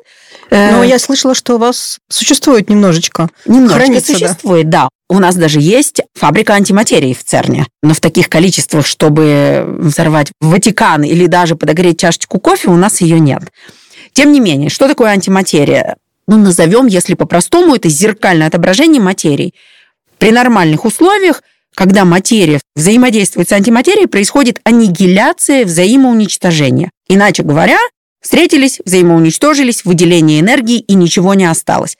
Э, 0.49 0.71
Но 0.71 0.83
я 0.83 0.99
слышала, 0.99 1.33
что 1.33 1.55
у 1.55 1.57
вас 1.57 1.99
существует 2.09 2.69
немножечко. 2.69 3.29
Немножечко 3.45 3.79
Хранится, 3.79 4.13
да. 4.13 4.19
существует, 4.19 4.69
да. 4.69 4.89
У 5.07 5.19
нас 5.19 5.35
даже 5.35 5.59
есть 5.59 6.01
фабрика 6.13 6.53
антиматерии 6.53 7.13
в 7.13 7.23
ЦЕРНе. 7.23 7.67
Но 7.83 7.93
в 7.93 7.99
таких 7.99 8.29
количествах, 8.29 8.85
чтобы 8.85 9.65
взорвать 9.79 10.31
Ватикан 10.41 11.03
или 11.03 11.27
даже 11.27 11.55
подогреть 11.55 11.99
чашечку 11.99 12.39
кофе, 12.39 12.69
у 12.69 12.75
нас 12.75 13.01
ее 13.01 13.19
нет. 13.19 13.43
Тем 14.13 14.31
не 14.31 14.39
менее, 14.39 14.69
что 14.69 14.87
такое 14.87 15.09
антиматерия? 15.09 15.97
Ну, 16.27 16.37
назовем, 16.37 16.87
если 16.87 17.13
по-простому, 17.13 17.75
это 17.75 17.87
зеркальное 17.89 18.47
отображение 18.47 19.01
материи. 19.01 19.53
При 20.17 20.31
нормальных 20.31 20.85
условиях, 20.85 21.43
когда 21.75 22.05
материя 22.05 22.59
взаимодействует 22.75 23.49
с 23.49 23.51
антиматерией, 23.51 24.07
происходит 24.07 24.59
аннигиляция 24.63 25.65
взаимоуничтожения. 25.65 26.89
Иначе 27.07 27.43
говоря, 27.43 27.77
встретились, 28.25 28.79
взаимоуничтожились, 28.83 29.85
выделение 29.85 30.39
энергии 30.39 30.79
и 30.79 30.95
ничего 30.95 31.35
не 31.35 31.45
осталось. 31.45 31.95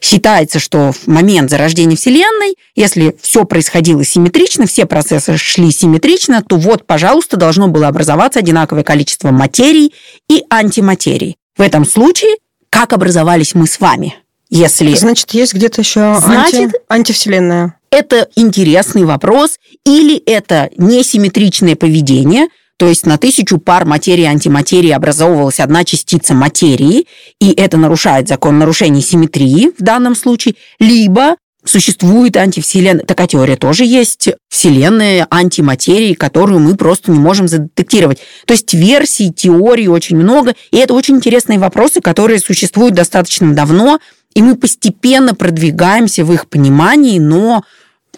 Считается, 0.00 0.58
что 0.58 0.92
в 0.92 1.06
момент 1.06 1.50
зарождения 1.50 1.96
Вселенной, 1.96 2.54
если 2.74 3.14
все 3.20 3.44
происходило 3.44 4.02
симметрично, 4.02 4.66
все 4.66 4.86
процессы 4.86 5.36
шли 5.36 5.70
симметрично, 5.70 6.42
то 6.42 6.56
вот, 6.56 6.86
пожалуйста, 6.86 7.36
должно 7.36 7.68
было 7.68 7.88
образоваться 7.88 8.38
одинаковое 8.38 8.84
количество 8.84 9.30
материи 9.30 9.92
и 10.30 10.44
антиматерии. 10.48 11.36
В 11.56 11.60
этом 11.60 11.84
случае, 11.84 12.36
как 12.70 12.94
образовались 12.94 13.54
мы 13.54 13.66
с 13.66 13.78
вами? 13.78 14.16
Если... 14.48 14.94
Значит, 14.94 15.30
есть 15.32 15.52
где-то 15.52 15.82
еще 15.82 16.18
Значит, 16.20 16.54
анти... 16.54 16.76
антивселенная. 16.88 17.78
Это 17.90 18.28
интересный 18.34 19.04
вопрос, 19.04 19.58
или 19.84 20.16
это 20.16 20.70
несимметричное 20.78 21.76
поведение– 21.76 22.46
то 22.78 22.88
есть 22.88 23.06
на 23.06 23.16
тысячу 23.16 23.58
пар 23.58 23.86
материи 23.86 24.22
и 24.22 24.26
антиматерии 24.26 24.90
образовывалась 24.90 25.60
одна 25.60 25.84
частица 25.84 26.34
материи, 26.34 27.06
и 27.40 27.52
это 27.52 27.76
нарушает 27.76 28.28
закон 28.28 28.58
нарушения 28.58 29.00
симметрии 29.00 29.72
в 29.78 29.82
данном 29.82 30.14
случае, 30.14 30.56
либо 30.78 31.36
существует 31.64 32.36
антивселенная. 32.36 33.04
Такая 33.04 33.26
теория 33.26 33.56
тоже 33.56 33.84
есть. 33.84 34.28
Вселенная 34.48 35.26
антиматерии, 35.30 36.14
которую 36.14 36.60
мы 36.60 36.76
просто 36.76 37.10
не 37.10 37.18
можем 37.18 37.48
задетектировать. 37.48 38.18
То 38.46 38.52
есть 38.52 38.72
версий, 38.72 39.32
теорий 39.32 39.88
очень 39.88 40.16
много. 40.16 40.54
И 40.70 40.76
это 40.76 40.94
очень 40.94 41.16
интересные 41.16 41.58
вопросы, 41.58 42.00
которые 42.00 42.38
существуют 42.38 42.94
достаточно 42.94 43.52
давно. 43.54 43.98
И 44.34 44.42
мы 44.42 44.54
постепенно 44.54 45.34
продвигаемся 45.34 46.24
в 46.24 46.32
их 46.32 46.46
понимании, 46.48 47.18
но 47.18 47.64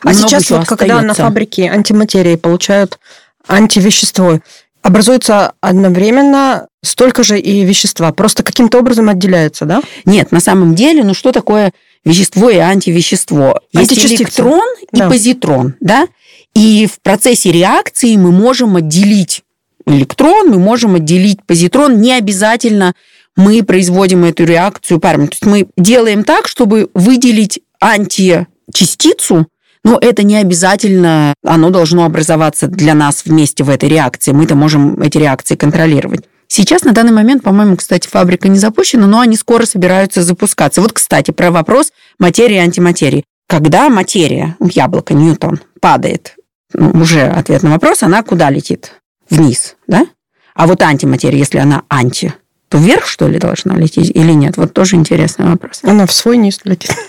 а 0.02 0.14
сейчас 0.14 0.50
вот 0.50 0.66
когда 0.66 1.00
на 1.02 1.14
фабрике 1.14 1.70
антиматерии 1.70 2.36
получают 2.36 2.98
антивещество. 3.48 4.40
Образуется 4.82 5.52
одновременно 5.60 6.68
столько 6.82 7.22
же 7.24 7.38
и 7.38 7.64
вещества, 7.64 8.12
просто 8.12 8.42
каким-то 8.42 8.78
образом 8.78 9.08
отделяется, 9.08 9.64
да? 9.64 9.82
Нет, 10.04 10.30
на 10.30 10.40
самом 10.40 10.74
деле, 10.74 11.02
ну 11.02 11.14
что 11.14 11.32
такое 11.32 11.72
вещество 12.04 12.48
и 12.48 12.56
антивещество? 12.56 13.60
Есть 13.72 13.98
электрон 13.98 14.62
и 14.92 14.96
да. 14.96 15.08
позитрон, 15.08 15.74
да? 15.80 16.06
И 16.54 16.86
в 16.86 17.00
процессе 17.00 17.50
реакции 17.50 18.16
мы 18.16 18.30
можем 18.30 18.76
отделить 18.76 19.42
электрон, 19.86 20.48
мы 20.50 20.58
можем 20.58 20.94
отделить 20.94 21.44
позитрон. 21.44 22.00
Не 22.00 22.12
обязательно 22.12 22.94
мы 23.36 23.62
производим 23.62 24.24
эту 24.24 24.44
реакцию 24.44 25.00
парами. 25.00 25.26
То 25.26 25.32
есть 25.32 25.46
мы 25.46 25.68
делаем 25.76 26.24
так, 26.24 26.48
чтобы 26.48 26.90
выделить 26.94 27.60
античастицу, 27.80 29.46
но 29.88 29.98
это 30.00 30.22
не 30.22 30.36
обязательно, 30.36 31.32
оно 31.42 31.70
должно 31.70 32.04
образоваться 32.04 32.66
для 32.66 32.94
нас 32.94 33.22
вместе 33.24 33.64
в 33.64 33.70
этой 33.70 33.88
реакции. 33.88 34.32
Мы-то 34.32 34.54
можем 34.54 35.00
эти 35.00 35.16
реакции 35.16 35.56
контролировать. 35.56 36.24
Сейчас 36.46 36.84
на 36.84 36.92
данный 36.92 37.12
момент, 37.12 37.42
по-моему, 37.42 37.76
кстати, 37.76 38.06
фабрика 38.06 38.48
не 38.48 38.58
запущена, 38.58 39.06
но 39.06 39.20
они 39.20 39.36
скоро 39.36 39.64
собираются 39.64 40.22
запускаться. 40.22 40.82
Вот, 40.82 40.92
кстати, 40.92 41.30
про 41.30 41.50
вопрос 41.50 41.92
материи 42.18 42.56
и 42.56 42.60
антиматерии. 42.60 43.24
Когда 43.48 43.88
материя, 43.88 44.56
яблоко, 44.60 45.14
Ньютон, 45.14 45.60
падает, 45.80 46.36
ну, 46.74 46.90
уже 47.00 47.22
ответ 47.22 47.62
на 47.62 47.70
вопрос, 47.70 48.02
она 48.02 48.22
куда 48.22 48.50
летит? 48.50 48.92
Вниз, 49.30 49.76
да? 49.86 50.06
А 50.54 50.66
вот 50.66 50.82
антиматерия, 50.82 51.38
если 51.38 51.58
она 51.58 51.82
анти, 51.88 52.34
то 52.68 52.78
вверх, 52.78 53.06
что 53.06 53.28
ли, 53.28 53.38
должна 53.38 53.76
лететь 53.76 54.10
или 54.10 54.32
нет? 54.32 54.56
Вот 54.56 54.74
тоже 54.74 54.96
интересный 54.96 55.46
вопрос. 55.46 55.80
Она 55.82 56.06
в 56.06 56.12
свой 56.12 56.36
низ 56.36 56.60
летит. 56.64 56.94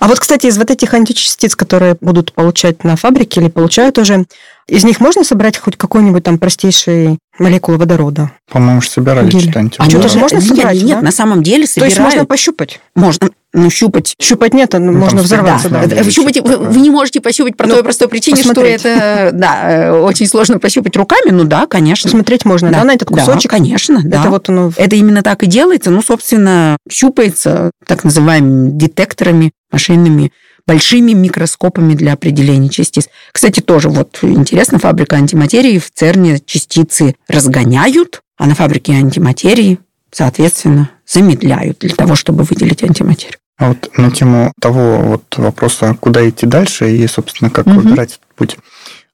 А 0.00 0.08
вот, 0.08 0.18
кстати, 0.18 0.46
из 0.46 0.58
вот 0.58 0.70
этих 0.70 0.94
античастиц, 0.94 1.54
которые 1.54 1.96
будут 2.00 2.32
получать 2.32 2.82
на 2.82 2.96
фабрике 2.96 3.40
или 3.40 3.48
получают 3.48 3.98
уже, 3.98 4.24
из 4.68 4.84
них 4.84 5.00
можно 5.00 5.24
собрать 5.24 5.58
хоть 5.58 5.76
какой-нибудь 5.76 6.22
там 6.22 6.38
простейший 6.38 7.18
молекулу 7.38 7.78
водорода? 7.78 8.30
По-моему, 8.50 8.80
собирали 8.82 9.30
что-то 9.30 9.70
А 9.78 9.90
что-то 9.90 10.08
же 10.08 10.18
можно 10.18 10.40
собрать, 10.40 10.74
Нет, 10.74 10.84
нет, 10.84 11.02
на 11.02 11.12
самом 11.12 11.42
деле 11.42 11.66
собирают. 11.66 11.94
То 11.94 12.00
есть 12.00 12.12
можно 12.14 12.26
пощупать? 12.26 12.80
Можно. 12.94 13.30
Ну, 13.54 13.68
щупать. 13.68 14.14
Щупать 14.20 14.54
нет, 14.54 14.72
ну, 14.72 14.92
можно 14.92 15.20
взорваться. 15.20 15.68
Да. 15.68 15.86
Да. 15.86 16.10
Щупать, 16.10 16.40
вы, 16.40 16.56
вы 16.56 16.80
не 16.80 16.88
можете 16.88 17.20
пощупать 17.20 17.54
по 17.56 17.66
ну, 17.66 17.74
той 17.74 17.82
простой 17.82 18.08
причине, 18.08 18.38
посмотреть. 18.38 18.80
что 18.80 18.88
это, 18.88 19.30
да, 19.34 19.70
э, 19.70 20.00
очень 20.00 20.26
сложно 20.26 20.58
пощупать 20.58 20.96
руками, 20.96 21.30
ну 21.30 21.44
да, 21.44 21.66
конечно. 21.66 22.08
Посмотреть 22.08 22.46
можно, 22.46 22.70
да, 22.70 22.78
да 22.78 22.84
на 22.84 22.94
этот 22.94 23.08
кусочек? 23.08 23.50
Да, 23.50 23.58
конечно, 23.58 24.00
да. 24.02 24.20
Это, 24.20 24.30
вот 24.30 24.48
оно... 24.48 24.72
это 24.76 24.96
именно 24.96 25.22
так 25.22 25.42
и 25.42 25.46
делается, 25.46 25.90
ну, 25.90 26.00
собственно, 26.00 26.78
щупается 26.90 27.72
так 27.86 28.04
называемыми 28.04 28.70
детекторами 28.70 29.52
машинными, 29.70 30.32
большими 30.66 31.12
микроскопами 31.12 31.94
для 31.94 32.12
определения 32.12 32.68
частиц. 32.68 33.08
Кстати, 33.32 33.60
тоже 33.60 33.88
вот 33.88 34.18
интересно, 34.22 34.78
фабрика 34.78 35.16
антиматерии 35.16 35.78
в 35.78 35.90
ЦЕРНе 35.90 36.40
частицы 36.44 37.14
разгоняют, 37.28 38.22
а 38.36 38.46
на 38.46 38.54
фабрике 38.54 38.92
антиматерии, 38.92 39.78
соответственно, 40.10 40.90
замедляют 41.06 41.78
для 41.80 41.94
того, 41.94 42.14
чтобы 42.14 42.44
выделить 42.44 42.82
антиматерию. 42.82 43.38
А 43.58 43.68
вот 43.68 43.96
на 43.96 44.10
тему 44.10 44.52
того 44.60 44.98
вот 44.98 45.36
вопроса, 45.36 45.96
куда 46.00 46.28
идти 46.28 46.46
дальше 46.46 46.90
и, 46.90 47.06
собственно, 47.06 47.50
как 47.50 47.66
угу. 47.66 47.80
выбирать 47.80 48.12
этот 48.14 48.34
путь. 48.34 48.56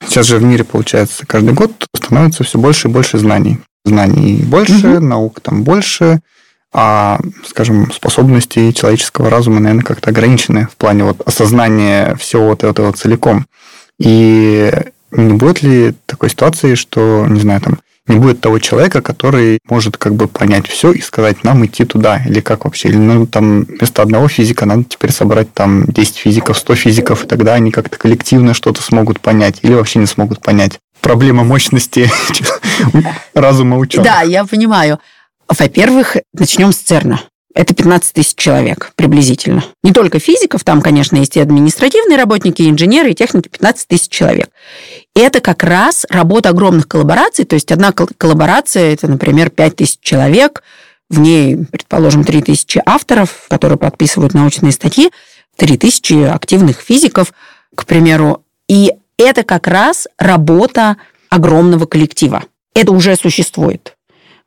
Сейчас 0.07 0.27
же 0.27 0.39
в 0.39 0.43
мире, 0.43 0.65
получается, 0.65 1.27
каждый 1.27 1.55
год 1.55 1.73
становится 1.95 2.45
все 2.45 2.59
больше 2.59 2.89
и 2.89 2.91
больше 2.91 3.19
знаний. 3.19 3.59
Знаний 3.85 4.43
больше, 4.43 4.97
угу. 4.97 5.01
наук 5.01 5.41
там 5.41 5.65
больше, 5.65 6.21
а, 6.73 7.19
скажем, 7.47 7.91
способности 7.93 8.73
человеческого 8.73 9.31
разума, 9.31 9.61
наверное, 9.61 9.85
как-то 9.85 10.11
ограничены 10.11 10.69
в 10.71 10.77
плане 10.77 11.05
вот 11.05 11.21
осознания 11.27 12.15
всего 12.17 12.49
вот 12.49 12.65
этого 12.65 12.93
целиком. 12.93 13.47
И 13.99 14.73
не 15.11 15.35
будет 15.35 15.63
ли 15.63 15.95
такой 16.07 16.31
ситуации, 16.31 16.75
что, 16.75 17.27
не 17.29 17.41
знаю, 17.41 17.61
там, 17.61 17.79
не 18.07 18.19
будет 18.19 18.41
того 18.41 18.59
человека, 18.59 19.03
который 19.03 19.59
может 19.69 19.97
как 19.97 20.15
бы 20.15 20.29
понять 20.29 20.67
все 20.67 20.93
и 20.93 21.01
сказать, 21.01 21.45
нам 21.45 21.65
идти 21.65 21.85
туда, 21.85 22.23
или 22.27 22.41
как 22.41 22.65
вообще, 22.65 22.89
или 22.89 22.97
ну, 22.97 23.27
там 23.27 23.65
вместо 23.65 24.03
одного 24.03 24.29
физика 24.29 24.65
надо 24.65 24.85
теперь 24.85 25.13
собрать 25.13 25.53
там 25.53 25.85
10 25.87 26.17
физиков, 26.17 26.59
100 26.59 26.75
физиков, 26.75 27.25
и 27.25 27.27
тогда 27.27 27.55
они 27.55 27.71
как-то 27.71 27.99
коллективно 27.99 28.55
что-то 28.55 28.83
смогут 28.83 29.21
понять, 29.21 29.59
или 29.63 29.75
вообще 29.75 29.99
не 29.99 30.07
смогут 30.07 30.41
понять. 30.41 30.79
Проблема 31.01 31.45
мощности 31.45 32.11
разума 33.35 33.77
ученых. 33.77 34.07
Да, 34.07 34.23
я 34.23 34.45
понимаю. 34.45 34.99
Во-первых, 35.49 36.17
начнем 36.35 36.73
с 36.73 36.77
ЦЕРНа. 36.77 37.21
Это 37.55 37.75
15 37.75 38.13
тысяч 38.15 38.35
человек 38.37 38.93
приблизительно. 38.95 39.65
Не 39.83 39.93
только 39.93 40.21
физиков, 40.21 40.63
там, 40.63 40.81
конечно, 40.83 41.17
есть 41.17 41.37
и 41.37 41.41
административные 41.41 42.19
работники, 42.19 42.63
и 42.63 42.71
инженеры, 42.71 43.11
и 43.11 43.15
техники, 43.15 43.49
15 43.49 43.89
тысяч 43.89 44.09
человек. 44.11 44.51
И 45.17 45.21
это 45.21 45.41
как 45.41 45.65
раз 45.65 46.07
работа 46.11 46.51
огромных 46.51 46.87
коллабораций, 46.87 47.47
то 47.47 47.55
есть 47.55 47.73
одна 47.73 47.93
коллаборация, 47.93 48.93
это, 48.93 49.09
например, 49.09 49.51
5 49.51 49.77
тысяч 49.77 49.99
человек, 50.01 50.63
в 51.09 51.19
ней, 51.19 51.57
предположим, 51.57 52.23
3 52.23 52.43
тысячи 52.43 52.83
авторов, 52.85 53.47
которые 53.49 53.79
подписывают 53.79 54.35
научные 54.35 54.73
статьи, 54.73 55.11
3 55.57 55.79
тысячи 55.79 56.23
активных 56.23 56.81
физиков, 56.81 57.33
к 57.75 57.87
примеру. 57.87 58.45
И 58.69 58.93
это 59.17 59.43
как 59.43 59.67
раз 59.67 60.07
работа 60.19 60.99
огромного 61.31 61.87
коллектива. 61.87 62.45
Это 62.75 62.93
уже 62.93 63.17
существует. 63.17 63.97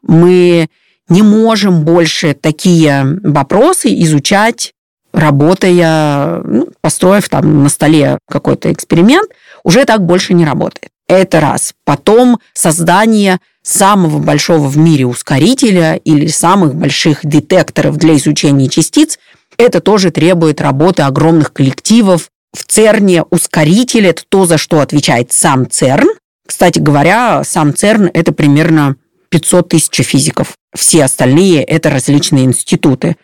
Мы 0.01 0.69
не 1.09 1.21
можем 1.21 1.83
больше 1.83 2.33
такие 2.33 3.19
вопросы 3.23 3.89
изучать, 4.03 4.73
работая, 5.13 6.41
ну, 6.43 6.69
построив 6.81 7.27
там 7.29 7.63
на 7.63 7.69
столе 7.69 8.17
какой-то 8.29 8.71
эксперимент, 8.71 9.29
уже 9.63 9.85
так 9.85 10.05
больше 10.05 10.33
не 10.33 10.45
работает. 10.45 10.89
Это 11.07 11.41
раз. 11.41 11.73
Потом 11.83 12.39
создание 12.53 13.39
самого 13.63 14.19
большого 14.19 14.67
в 14.67 14.77
мире 14.77 15.05
ускорителя 15.05 15.95
или 15.95 16.27
самых 16.27 16.73
больших 16.73 17.19
детекторов 17.23 17.97
для 17.97 18.15
изучения 18.15 18.69
частиц, 18.69 19.19
это 19.57 19.81
тоже 19.81 20.11
требует 20.11 20.61
работы 20.61 21.03
огромных 21.03 21.53
коллективов. 21.53 22.29
В 22.53 22.65
ЦЕРНе 22.65 23.23
ускоритель– 23.23 24.05
это 24.07 24.23
то, 24.27 24.45
за 24.45 24.57
что 24.57 24.79
отвечает 24.79 25.31
сам 25.31 25.69
ЦЕРН. 25.69 26.09
Кстати 26.47 26.79
говоря, 26.79 27.43
сам 27.43 27.75
ЦЕРН– 27.75 28.09
это 28.13 28.31
примерно 28.31 28.95
500 29.29 29.69
тысяч 29.69 30.01
физиков. 30.05 30.53
Все 30.73 31.03
остальные– 31.03 31.63
это 31.65 31.89
различные 31.89 32.45
институты. 32.45 33.17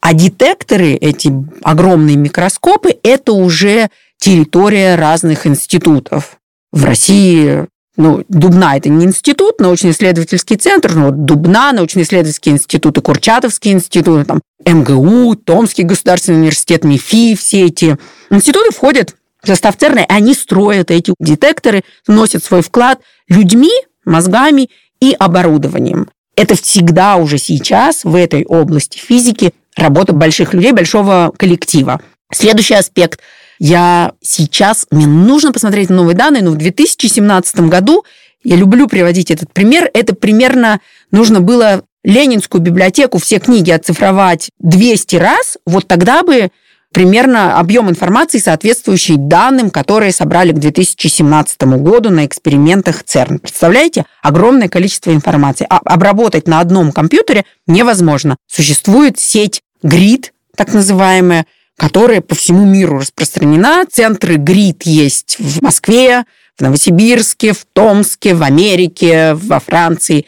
А 0.00 0.12
детекторы, 0.12 0.92
эти 0.92 1.32
огромные 1.62 2.16
микроскопы, 2.16 2.96
это 3.02 3.32
уже 3.32 3.88
территория 4.18 4.96
разных 4.96 5.46
институтов. 5.46 6.38
В 6.72 6.84
России 6.84 7.66
ну, 7.96 8.24
Дубна– 8.28 8.76
это 8.76 8.88
не 8.88 9.06
институт, 9.06 9.60
научно-исследовательский 9.60 10.56
центр, 10.56 10.94
но 10.94 11.06
вот 11.06 11.24
Дубна, 11.24 11.72
научно-исследовательский 11.72 12.52
институт 12.52 12.98
и 12.98 13.00
Курчатовский 13.00 13.72
институт, 13.72 14.26
там, 14.26 14.40
МГУ, 14.66 15.36
Томский 15.36 15.84
государственный 15.84 16.38
университет, 16.38 16.84
МИФИ, 16.84 17.36
все 17.36 17.66
эти 17.66 17.96
институты 18.30 18.72
входят 18.72 19.14
в 19.42 19.46
состав 19.46 19.76
ЦЕРНа, 19.76 20.00
и 20.00 20.06
они 20.08 20.34
строят 20.34 20.90
эти 20.90 21.14
детекторы, 21.20 21.84
носят 22.08 22.42
свой 22.42 22.62
вклад 22.62 23.00
людьми, 23.28 23.72
мозгами 24.04 24.70
и 25.00 25.14
оборудованием. 25.16 26.08
Это 26.36 26.54
всегда 26.56 27.16
уже 27.16 27.38
сейчас 27.38 28.04
в 28.04 28.14
этой 28.14 28.44
области 28.44 28.98
физики 28.98 29.52
работа 29.76 30.12
больших 30.12 30.54
людей, 30.54 30.72
большого 30.72 31.32
коллектива. 31.36 32.00
Следующий 32.32 32.74
аспект. 32.74 33.20
Я 33.58 34.12
сейчас, 34.20 34.86
мне 34.90 35.06
нужно 35.06 35.52
посмотреть 35.52 35.90
новые 35.90 36.16
данные, 36.16 36.42
но 36.42 36.50
в 36.50 36.56
2017 36.56 37.60
году, 37.60 38.04
я 38.42 38.56
люблю 38.56 38.88
приводить 38.88 39.30
этот 39.30 39.52
пример, 39.52 39.88
это 39.94 40.14
примерно 40.14 40.80
нужно 41.10 41.40
было 41.40 41.84
Ленинскую 42.02 42.60
библиотеку, 42.60 43.18
все 43.18 43.38
книги 43.38 43.70
оцифровать 43.70 44.50
200 44.58 45.16
раз, 45.16 45.56
вот 45.64 45.86
тогда 45.86 46.22
бы 46.22 46.50
примерно 46.94 47.58
объем 47.58 47.90
информации, 47.90 48.38
соответствующий 48.38 49.16
данным, 49.18 49.70
которые 49.70 50.12
собрали 50.12 50.52
к 50.52 50.58
2017 50.58 51.62
году 51.62 52.10
на 52.10 52.24
экспериментах 52.24 53.02
ЦЕРН. 53.02 53.40
Представляете? 53.40 54.04
Огромное 54.22 54.68
количество 54.68 55.12
информации. 55.12 55.66
А 55.68 55.80
обработать 55.84 56.46
на 56.46 56.60
одном 56.60 56.92
компьютере 56.92 57.44
невозможно. 57.66 58.36
Существует 58.46 59.18
сеть 59.18 59.60
GRID, 59.84 60.30
так 60.56 60.72
называемая, 60.72 61.46
которая 61.76 62.20
по 62.20 62.36
всему 62.36 62.64
миру 62.64 63.00
распространена. 63.00 63.84
Центры 63.90 64.36
GRID 64.36 64.82
есть 64.84 65.36
в 65.40 65.62
Москве, 65.62 66.24
в 66.56 66.62
Новосибирске, 66.62 67.52
в 67.52 67.66
Томске, 67.72 68.34
в 68.34 68.44
Америке, 68.44 69.34
во 69.34 69.58
Франции. 69.58 70.26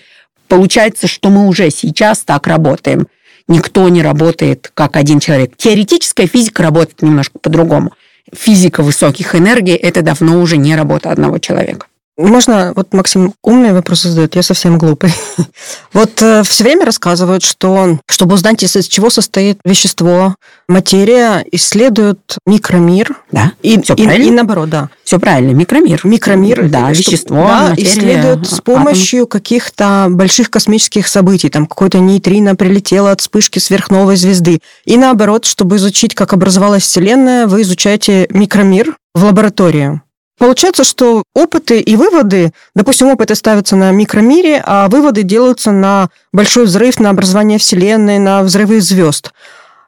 Получается, 0.48 1.06
что 1.06 1.30
мы 1.30 1.46
уже 1.46 1.70
сейчас 1.70 2.22
так 2.22 2.48
работаем. 2.48 3.06
Никто 3.48 3.88
не 3.88 4.02
работает 4.02 4.70
как 4.74 4.96
один 4.96 5.20
человек. 5.20 5.56
Теоретическая 5.56 6.26
физика 6.26 6.62
работает 6.62 7.02
немножко 7.02 7.38
по-другому. 7.38 7.92
Физика 8.32 8.82
высоких 8.82 9.34
энергий– 9.36 9.74
это 9.76 10.02
давно 10.02 10.40
уже 10.40 10.56
не 10.56 10.74
работа 10.74 11.10
одного 11.10 11.38
человека. 11.38 11.86
Можно, 12.16 12.72
вот 12.74 12.94
Максим 12.94 13.34
умные 13.42 13.74
вопросы 13.74 14.08
задает, 14.08 14.36
я 14.36 14.42
совсем 14.42 14.78
глупый. 14.78 15.12
Вот 15.92 16.20
э, 16.20 16.42
все 16.42 16.64
время 16.64 16.84
рассказывают, 16.84 17.42
что 17.42 17.98
чтобы 18.06 18.34
узнать, 18.34 18.62
из 18.62 18.86
чего 18.86 19.08
состоит 19.08 19.58
вещество, 19.64 20.36
материя, 20.68 21.44
исследуют 21.52 22.38
микромир. 22.46 23.16
Да, 23.32 23.52
и, 23.62 23.80
все 23.80 23.94
и, 23.94 24.04
правильно. 24.04 24.28
И 24.28 24.30
наоборот, 24.30 24.68
да. 24.68 24.90
Все 25.04 25.18
правильно, 25.18 25.52
микромир. 25.52 26.00
Микромир. 26.04 26.68
Да, 26.68 26.92
что, 26.92 26.98
вещество, 26.98 27.36
да, 27.36 27.68
материя, 27.70 27.88
исследуют 27.88 28.48
с 28.48 28.60
помощью 28.60 29.22
атом. 29.22 29.30
каких-то 29.30 30.06
больших 30.10 30.50
космических 30.50 31.08
событий. 31.08 31.48
Там 31.48 31.66
какой-то 31.66 31.98
нейтрино 31.98 32.56
прилетело 32.56 33.10
от 33.10 33.20
вспышки 33.20 33.58
сверхновой 33.58 34.16
звезды. 34.16 34.60
И 34.84 34.96
наоборот, 34.96 35.46
чтобы 35.46 35.76
изучить, 35.76 36.14
как 36.14 36.32
образовалась 36.32 36.82
Вселенная, 36.82 37.46
вы 37.46 37.62
изучаете 37.62 38.26
микромир 38.30 38.96
в 39.14 39.24
лаборатории. 39.24 40.00
Получается, 40.38 40.84
что 40.84 41.22
опыты 41.34 41.80
и 41.80 41.96
выводы, 41.96 42.52
допустим, 42.74 43.08
опыты 43.08 43.34
ставятся 43.34 43.74
на 43.74 43.90
микромире, 43.90 44.62
а 44.64 44.88
выводы 44.88 45.22
делаются 45.22 45.72
на 45.72 46.10
большой 46.32 46.64
взрыв, 46.64 47.00
на 47.00 47.10
образование 47.10 47.58
Вселенной, 47.58 48.18
на 48.18 48.42
взрывы 48.42 48.80
звезд. 48.80 49.32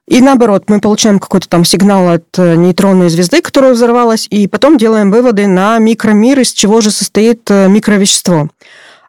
И 0.07 0.23
наоборот, 0.23 0.65
мы 0.69 0.81
получаем 0.81 1.19
какой-то 1.19 1.51
там 1.51 1.67
сигнал 1.67 2.09
от 2.09 2.39
э, 2.39 2.55
нейтронной 2.55 3.11
звезды, 3.11 3.43
которая 3.43 3.75
взорвалась, 3.75 4.27
и 4.31 4.47
потом 4.49 4.79
делаем 4.79 5.11
выводы 5.11 5.47
на 5.47 5.79
микромир, 5.79 6.41
из 6.41 6.53
чего 6.53 6.81
же 6.81 6.91
состоит 6.91 7.51
э, 7.51 7.69
микровещество 7.69 8.49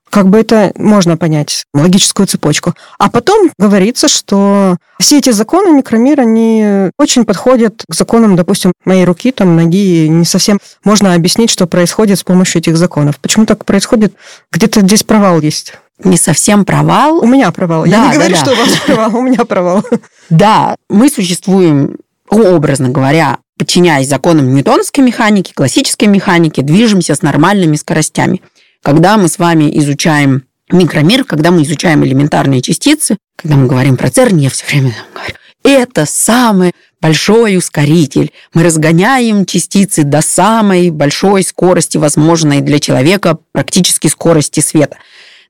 как 0.09 0.29
бы 0.29 0.39
это 0.39 0.71
можно 0.75 1.17
понять, 1.17 1.65
логическую 1.73 2.27
цепочку. 2.27 2.73
А 2.97 3.09
потом 3.09 3.49
говорится, 3.57 4.07
что 4.07 4.77
все 4.99 5.19
эти 5.19 5.29
законы 5.31 5.71
микромира, 5.71 6.21
они 6.21 6.89
очень 6.97 7.25
подходят 7.25 7.83
к 7.89 7.93
законам, 7.93 8.35
допустим, 8.35 8.73
моей 8.85 9.05
руки, 9.05 9.31
там, 9.31 9.55
ноги, 9.55 10.07
не 10.07 10.25
совсем 10.25 10.59
можно 10.83 11.13
объяснить, 11.13 11.49
что 11.49 11.67
происходит 11.67 12.19
с 12.19 12.23
помощью 12.23 12.59
этих 12.59 12.77
законов. 12.77 13.19
Почему 13.19 13.45
так 13.45 13.65
происходит? 13.65 14.13
Где-то 14.51 14.81
здесь 14.81 15.03
провал 15.03 15.41
есть. 15.41 15.73
Не 16.03 16.17
совсем 16.17 16.63
провал. 16.65 17.19
У 17.19 17.27
меня 17.27 17.51
провал. 17.51 17.83
Да, 17.83 17.89
Я 17.89 18.07
не 18.07 18.13
говорю, 18.15 18.35
да, 18.35 18.41
что 18.41 18.51
у 18.53 18.55
вас 18.55 18.69
провал, 18.85 19.15
у 19.15 19.21
меня 19.21 19.45
провал. 19.45 19.83
Да, 20.29 20.75
мы 20.89 21.09
существуем, 21.09 21.97
образно 22.29 22.89
говоря, 22.89 23.39
подчиняясь 23.57 24.07
законам 24.07 24.53
ньютоновской 24.53 25.03
механики, 25.03 25.53
классической 25.53 26.05
механики, 26.05 26.61
движемся 26.61 27.15
с 27.15 27.23
нормальными 27.23 27.75
скоростями. 27.75 28.41
Когда 28.83 29.17
мы 29.17 29.27
с 29.27 29.39
вами 29.39 29.69
изучаем 29.79 30.43
микромир, 30.71 31.25
когда 31.25 31.51
мы 31.51 31.63
изучаем 31.63 32.05
элементарные 32.05 32.61
частицы, 32.61 33.17
когда 33.35 33.55
мы 33.55 33.67
говорим 33.67 33.97
про 33.97 34.09
ЦЕРН, 34.09 34.37
я 34.37 34.49
все 34.49 34.65
время 34.65 34.95
говорю, 35.13 35.35
это 35.63 36.05
самый 36.05 36.73
большой 37.01 37.57
ускоритель. 37.57 38.31
Мы 38.53 38.63
разгоняем 38.63 39.45
частицы 39.45 40.03
до 40.03 40.21
самой 40.21 40.89
большой 40.89 41.43
скорости, 41.43 41.97
возможной 41.97 42.61
для 42.61 42.79
человека, 42.79 43.37
практически 43.51 44.07
скорости 44.07 44.59
света. 44.59 44.97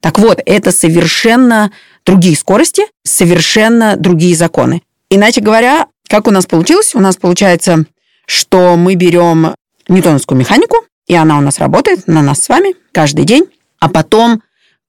Так 0.02 0.18
вот, 0.20 0.40
это 0.46 0.72
совершенно 0.72 1.72
другие 2.06 2.36
скорости, 2.36 2.84
совершенно 3.04 3.96
другие 3.98 4.36
законы. 4.36 4.82
Иначе 5.10 5.42
говоря, 5.42 5.88
как 6.08 6.28
у 6.28 6.32
нас 6.32 6.46
получилось? 6.46 6.96
У 6.96 7.00
нас 7.00 7.18
получается, 7.18 7.86
что 8.26 8.76
мы 8.78 8.96
берем 8.96 9.56
ньютоновскую 9.88 10.40
механику, 10.40 10.78
и 11.10 11.16
она 11.16 11.40
у 11.40 11.42
нас 11.42 11.58
работает 11.58 12.08
на 12.08 12.22
нас 12.22 12.44
с 12.44 12.50
вами 12.50 12.76
каждый 12.94 13.26
день. 13.26 13.46
А 13.80 13.90
потом 13.90 14.42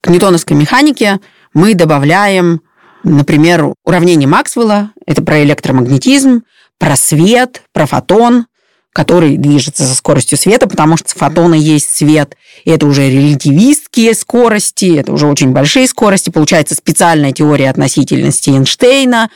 к 0.03 0.09
ньютоновской 0.09 0.57
механике 0.57 1.19
мы 1.55 1.75
добавляем, 1.75 2.61
например, 3.03 3.73
уравнение 3.85 4.29
Максвелла, 4.29 4.93
это 5.07 5.23
про 5.23 5.43
электромагнетизм, 5.43 6.43
про 6.79 6.95
свет, 6.97 7.63
про 7.73 7.87
фотон, 7.87 8.47
который 8.93 9.39
движется 9.39 9.85
со 9.85 9.95
скоростью 9.95 10.37
света, 10.37 10.69
потому 10.69 10.99
что 10.99 11.09
фотоны 11.09 11.55
есть 11.55 11.97
свет. 11.97 12.37
И 12.65 12.71
это 12.71 12.87
уже 12.87 13.09
релятивистские 13.09 14.13
скорости, 14.15 14.97
это 14.99 15.13
уже 15.13 15.27
очень 15.27 15.53
большие 15.53 15.89
скорости. 15.89 16.29
Получается 16.29 16.75
специальная 16.75 17.33
теория 17.33 17.71
относительности 17.71 18.51
Эйнштейна. 18.51 19.31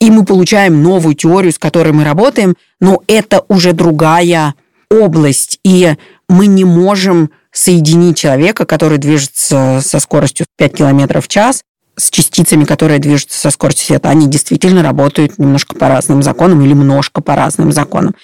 И 0.00 0.10
мы 0.10 0.24
получаем 0.24 0.82
новую 0.82 1.16
теорию, 1.16 1.52
с 1.52 1.58
которой 1.58 1.92
мы 1.92 2.04
работаем, 2.04 2.54
но 2.80 3.02
это 3.08 3.44
уже 3.48 3.72
другая 3.72 4.54
область, 4.90 5.58
и 5.64 5.94
мы 6.28 6.46
не 6.46 6.64
можем 6.64 7.30
соединить 7.52 8.18
человека, 8.18 8.64
который 8.66 8.98
движется 8.98 9.80
со 9.82 10.00
скоростью 10.00 10.46
5 10.56 10.74
км 10.74 11.20
в 11.20 11.28
час, 11.28 11.62
с 11.96 12.10
частицами, 12.10 12.64
которые 12.64 13.00
движутся 13.00 13.38
со 13.38 13.50
скоростью 13.50 13.86
света. 13.86 14.10
Они 14.10 14.28
действительно 14.28 14.82
работают 14.82 15.38
немножко 15.38 15.74
по 15.74 15.88
разным 15.88 16.22
законам 16.22 16.62
или 16.62 16.70
немножко 16.70 17.20
по 17.20 17.34
разным 17.34 17.72
законам. 17.72 18.14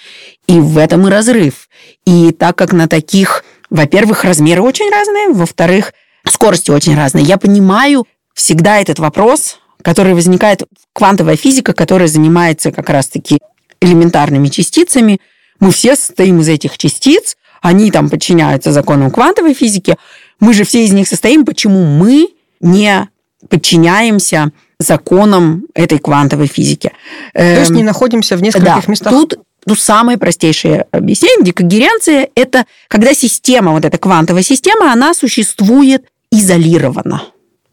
И 0.47 0.59
в 0.59 0.77
этом 0.77 1.07
и 1.07 1.09
разрыв. 1.09 1.67
И 2.05 2.31
так 2.31 2.55
как 2.55 2.71
на 2.71 2.87
таких, 2.87 3.43
во-первых, 3.69 4.23
размеры 4.23 4.61
очень 4.61 4.89
разные, 4.89 5.29
во-вторых, 5.29 5.93
скорости 6.25 6.71
очень 6.71 6.95
разные. 6.95 7.25
Я 7.25 7.37
понимаю 7.37 8.07
всегда 8.33 8.79
этот 8.79 8.99
вопрос, 8.99 9.59
который 9.81 10.13
возникает 10.13 10.63
квантовая 10.93 11.35
физика, 11.35 11.73
которая 11.73 12.07
занимается 12.07 12.71
как 12.71 12.89
раз-таки 12.89 13.39
элементарными 13.81 14.47
частицами– 14.47 15.19
мы 15.59 15.71
все 15.71 15.95
состоим 15.95 16.39
из 16.41 16.49
этих 16.49 16.77
частиц, 16.77 17.37
они 17.61 17.89
там 17.91 18.09
подчиняются 18.09 18.71
законам 18.71 19.11
квантовой 19.11 19.53
физики. 19.53 19.95
Мы 20.39 20.53
же 20.53 20.63
все 20.63 20.85
из 20.85 20.93
них 20.93 21.07
состоим. 21.07 21.45
Почему 21.45 21.85
мы 21.85 22.29
не 22.59 23.07
подчиняемся 23.49 24.51
законам 24.79 25.65
этой 25.73 25.97
квантовой 25.97 26.47
физики? 26.47 26.91
То 27.33 27.59
есть 27.59 27.71
не 27.71 27.81
эм, 27.81 27.87
находимся 27.87 28.37
в 28.37 28.41
нескольких 28.41 28.85
да, 28.85 28.91
местах? 28.91 29.11
Тут 29.11 29.39
ну, 29.65 29.75
самое 29.75 30.17
простейшее 30.17 30.85
объяснение. 30.91 31.45
Декогеренция– 31.45 32.29
это 32.35 32.65
когда 32.87 33.13
система, 33.13 33.71
вот 33.71 33.83
эта 33.83 33.97
квантовая 33.97 34.43
система, 34.43 34.91
она 34.91 35.13
существует 35.13 36.05
изолированно, 36.31 37.23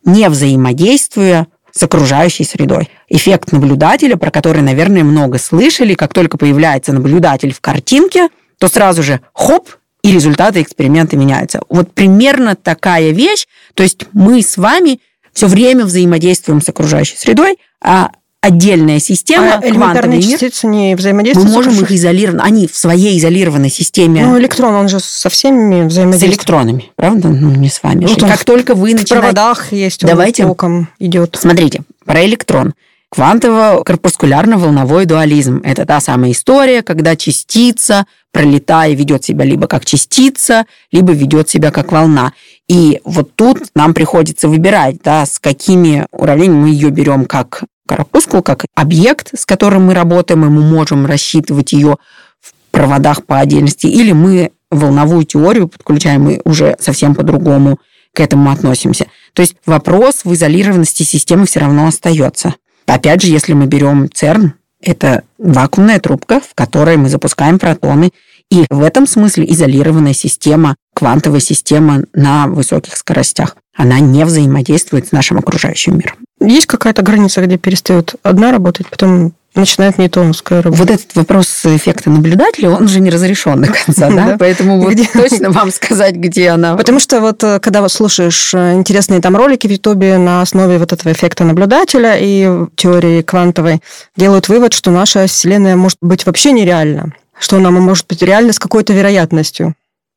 не 0.04 0.28
взаимодействуя 0.28 1.48
с 1.72 1.82
окружающей 1.82 2.44
средой. 2.44 2.90
Эффект 3.08 3.52
наблюдателя, 3.52 4.16
про 4.16 4.30
который, 4.30 4.62
наверное, 4.62 5.04
много 5.04 5.38
слышали, 5.38 5.94
как 5.94 6.12
только 6.12 6.38
появляется 6.38 6.92
наблюдатель 6.92 7.52
в 7.52 7.60
картинке, 7.60 8.28
то 8.58 8.68
сразу 8.68 9.02
же 9.02 9.20
хоп, 9.32 9.68
и 10.02 10.12
результаты 10.12 10.60
эксперимента 10.60 11.16
меняются. 11.16 11.62
Вот 11.68 11.92
примерно 11.92 12.56
такая 12.56 13.10
вещь. 13.10 13.46
То 13.74 13.82
есть 13.82 14.06
мы 14.12 14.42
с 14.42 14.56
вами 14.56 15.00
все 15.32 15.46
время 15.46 15.84
взаимодействуем 15.84 16.60
с 16.60 16.68
окружающей 16.68 17.16
средой, 17.16 17.58
а 17.80 18.10
отдельная 18.42 18.98
система, 18.98 19.54
а 19.54 19.66
элементарные 19.66 20.18
мир, 20.18 20.38
частицы 20.38 20.66
не 20.66 20.94
взаимодействуют? 20.94 21.48
Мы 21.48 21.54
можем 21.54 21.72
их 21.82 21.90
изолировать. 21.92 22.42
Они 22.42 22.66
в 22.66 22.76
своей 22.76 23.18
изолированной 23.18 23.70
системе. 23.70 24.26
Ну, 24.26 24.38
электрон, 24.38 24.74
он 24.74 24.88
же 24.88 25.00
со 25.00 25.30
всеми 25.30 25.86
взаимодействует. 25.86 26.32
С 26.32 26.36
электронами, 26.36 26.90
правда? 26.96 27.28
Ну, 27.28 27.54
не 27.54 27.70
с 27.70 27.82
вами. 27.82 28.04
Ну, 28.04 28.16
как 28.16 28.44
только 28.44 28.74
вы 28.74 28.94
начинаете... 28.94 29.14
В 29.14 29.20
проводах 29.20 29.72
есть, 29.72 30.04
Давайте... 30.04 30.42
током 30.42 30.88
идет. 30.98 31.38
Смотрите, 31.40 31.82
про 32.04 32.24
электрон. 32.26 32.74
Квантово-корпускулярно-волновой 33.14 35.04
дуализм– 35.04 35.60
это 35.64 35.84
та 35.84 36.00
самая 36.00 36.32
история, 36.32 36.82
когда 36.82 37.14
частица, 37.14 38.06
пролетая, 38.32 38.94
ведет 38.94 39.22
себя 39.22 39.44
либо 39.44 39.66
как 39.66 39.84
частица, 39.84 40.64
либо 40.90 41.12
ведет 41.12 41.50
себя 41.50 41.70
как 41.70 41.92
волна. 41.92 42.32
И 42.68 43.00
вот 43.04 43.34
тут 43.36 43.66
нам 43.74 43.92
приходится 43.92 44.48
выбирать, 44.48 44.96
да, 45.04 45.26
с 45.26 45.38
какими 45.38 46.06
уравнениями 46.10 46.62
мы 46.62 46.68
ее 46.70 46.88
берем 46.88 47.26
как 47.26 47.64
корпускул, 47.96 48.42
как 48.42 48.64
объект, 48.74 49.30
с 49.38 49.44
которым 49.44 49.86
мы 49.86 49.94
работаем, 49.94 50.44
и 50.44 50.48
мы 50.48 50.62
можем 50.62 51.06
рассчитывать 51.06 51.72
ее 51.72 51.96
в 52.40 52.52
проводах 52.70 53.24
по 53.24 53.38
отдельности, 53.38 53.86
или 53.86 54.12
мы 54.12 54.50
волновую 54.70 55.24
теорию 55.24 55.68
подключаем 55.68 56.28
и 56.30 56.40
уже 56.44 56.76
совсем 56.80 57.14
по-другому 57.14 57.78
к 58.14 58.20
этому 58.20 58.50
относимся. 58.50 59.06
То 59.34 59.42
есть 59.42 59.56
вопрос 59.66 60.24
в 60.24 60.32
изолированности 60.32 61.02
системы 61.02 61.46
все 61.46 61.60
равно 61.60 61.86
остается. 61.86 62.54
Опять 62.86 63.22
же, 63.22 63.28
если 63.28 63.52
мы 63.52 63.66
берем 63.66 64.10
ЦЕРН, 64.12 64.54
это 64.82 65.22
вакуумная 65.38 66.00
трубка, 66.00 66.40
в 66.40 66.54
которой 66.54 66.96
мы 66.96 67.08
запускаем 67.08 67.58
протоны, 67.58 68.10
и 68.50 68.66
в 68.68 68.82
этом 68.82 69.06
смысле 69.06 69.50
изолированная 69.50 70.12
система, 70.12 70.74
квантовая 70.94 71.40
система 71.40 72.02
на 72.12 72.48
высоких 72.48 72.96
скоростях, 72.96 73.56
она 73.74 73.98
не 74.00 74.24
взаимодействует 74.24 75.08
с 75.08 75.12
нашим 75.12 75.38
окружающим 75.38 75.96
миром. 75.96 76.16
Есть 76.44 76.66
какая-то 76.66 77.02
граница, 77.02 77.40
где 77.42 77.56
перестает 77.56 78.14
одна 78.22 78.52
работать, 78.52 78.88
потом 78.88 79.32
начинает 79.54 79.98
ньютоновская 79.98 80.62
работа. 80.62 80.82
Вот 80.82 80.90
этот 80.90 81.14
вопрос 81.14 81.46
эффекта 81.64 82.10
наблюдателя, 82.10 82.70
он 82.70 82.84
уже 82.84 83.00
не 83.00 83.10
разрешен 83.10 83.60
до 83.60 83.72
конца, 83.72 84.10
да? 84.10 84.36
Поэтому 84.38 84.80
вот 84.80 84.94
точно 85.12 85.50
вам 85.50 85.70
сказать, 85.70 86.14
где 86.14 86.50
она. 86.50 86.76
Потому 86.76 86.98
что 86.98 87.20
вот 87.20 87.44
э, 87.44 87.60
когда 87.60 87.82
вот 87.82 87.92
слушаешь 87.92 88.54
э, 88.54 88.74
интересные 88.74 89.20
там 89.20 89.36
ролики 89.36 89.66
в 89.66 89.70
Ютубе 89.70 90.16
на 90.16 90.40
основе 90.40 90.78
вот 90.78 90.92
этого 90.92 91.12
эффекта 91.12 91.44
наблюдателя 91.44 92.16
и 92.18 92.66
теории 92.76 93.22
квантовой, 93.22 93.82
делают 94.16 94.48
вывод, 94.48 94.72
что 94.72 94.90
наша 94.90 95.26
Вселенная 95.26 95.76
может 95.76 95.98
быть 96.00 96.24
вообще 96.24 96.52
нереальна, 96.52 97.12
что 97.38 97.56
она 97.56 97.70
может 97.70 98.06
быть 98.06 98.22
реальна 98.22 98.52
с 98.52 98.58
какой-то 98.58 98.94
вероятностью. 98.94 99.74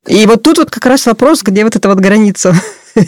И 0.08 0.26
вот 0.28 0.44
тут 0.44 0.60
вот 0.60 0.72
как 0.72 0.86
раз 0.86 1.06
вопрос, 1.08 1.42
где 1.44 1.64
вот 1.64 1.76
эта 1.76 1.90
вот 1.90 2.00
граница. 2.00 2.56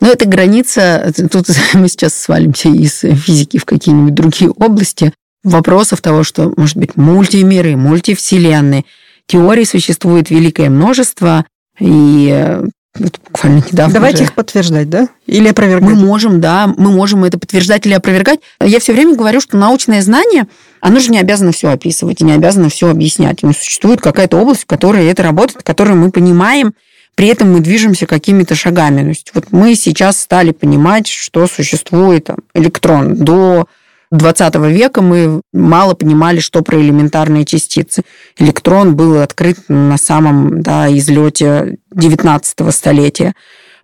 Ну, 0.00 0.08
эта 0.08 0.26
граница, 0.26 1.12
тут 1.30 1.48
мы 1.74 1.88
сейчас 1.88 2.14
свалимся 2.14 2.68
из 2.68 3.00
физики 3.00 3.58
в 3.58 3.64
какие-нибудь 3.64 4.14
другие 4.14 4.50
области, 4.50 5.12
вопросов 5.42 6.00
того, 6.00 6.24
что, 6.24 6.52
может 6.56 6.76
быть, 6.76 6.96
мультимиры, 6.96 7.76
мультивселенные. 7.76 8.84
Теорий 9.26 9.64
существует 9.64 10.30
великое 10.30 10.70
множество, 10.70 11.44
и 11.78 12.28
э, 12.32 12.66
вот 12.98 13.18
буквально 13.26 13.56
недавно 13.56 13.94
Давайте 13.94 14.18
же... 14.18 14.24
их 14.24 14.34
подтверждать, 14.34 14.88
да? 14.88 15.08
Или 15.26 15.48
опровергать? 15.48 15.88
Мы 15.88 15.96
можем, 15.96 16.40
да, 16.40 16.72
мы 16.76 16.92
можем 16.92 17.24
это 17.24 17.38
подтверждать 17.38 17.86
или 17.86 17.94
опровергать. 17.94 18.40
Я 18.60 18.78
все 18.78 18.92
время 18.92 19.16
говорю, 19.16 19.40
что 19.40 19.56
научное 19.56 20.00
знание, 20.00 20.46
оно 20.80 21.00
же 21.00 21.10
не 21.10 21.18
обязано 21.18 21.52
все 21.52 21.70
описывать 21.70 22.20
и 22.20 22.24
не 22.24 22.32
обязано 22.32 22.68
все 22.68 22.90
объяснять. 22.90 23.42
Но 23.42 23.52
существует 23.52 24.00
какая-то 24.00 24.36
область, 24.36 24.62
в 24.62 24.66
которой 24.66 25.06
это 25.06 25.24
работает, 25.24 25.62
которую 25.62 25.96
мы 25.96 26.10
понимаем, 26.10 26.74
при 27.14 27.28
этом 27.28 27.52
мы 27.52 27.60
движемся 27.60 28.06
какими-то 28.06 28.54
шагами. 28.54 29.02
То 29.02 29.08
есть 29.08 29.30
вот 29.34 29.46
мы 29.52 29.74
сейчас 29.74 30.20
стали 30.20 30.52
понимать, 30.52 31.06
что 31.06 31.46
существует 31.46 32.24
там, 32.24 32.38
электрон. 32.54 33.16
До 33.16 33.66
20 34.10 34.54
века 34.56 35.02
мы 35.02 35.40
мало 35.52 35.94
понимали, 35.94 36.40
что 36.40 36.62
про 36.62 36.80
элементарные 36.80 37.44
частицы. 37.44 38.02
Электрон 38.38 38.96
был 38.96 39.20
открыт 39.20 39.58
на 39.68 39.96
самом 39.96 40.62
да, 40.62 40.88
излете 40.96 41.78
19 41.92 42.74
столетия. 42.74 43.34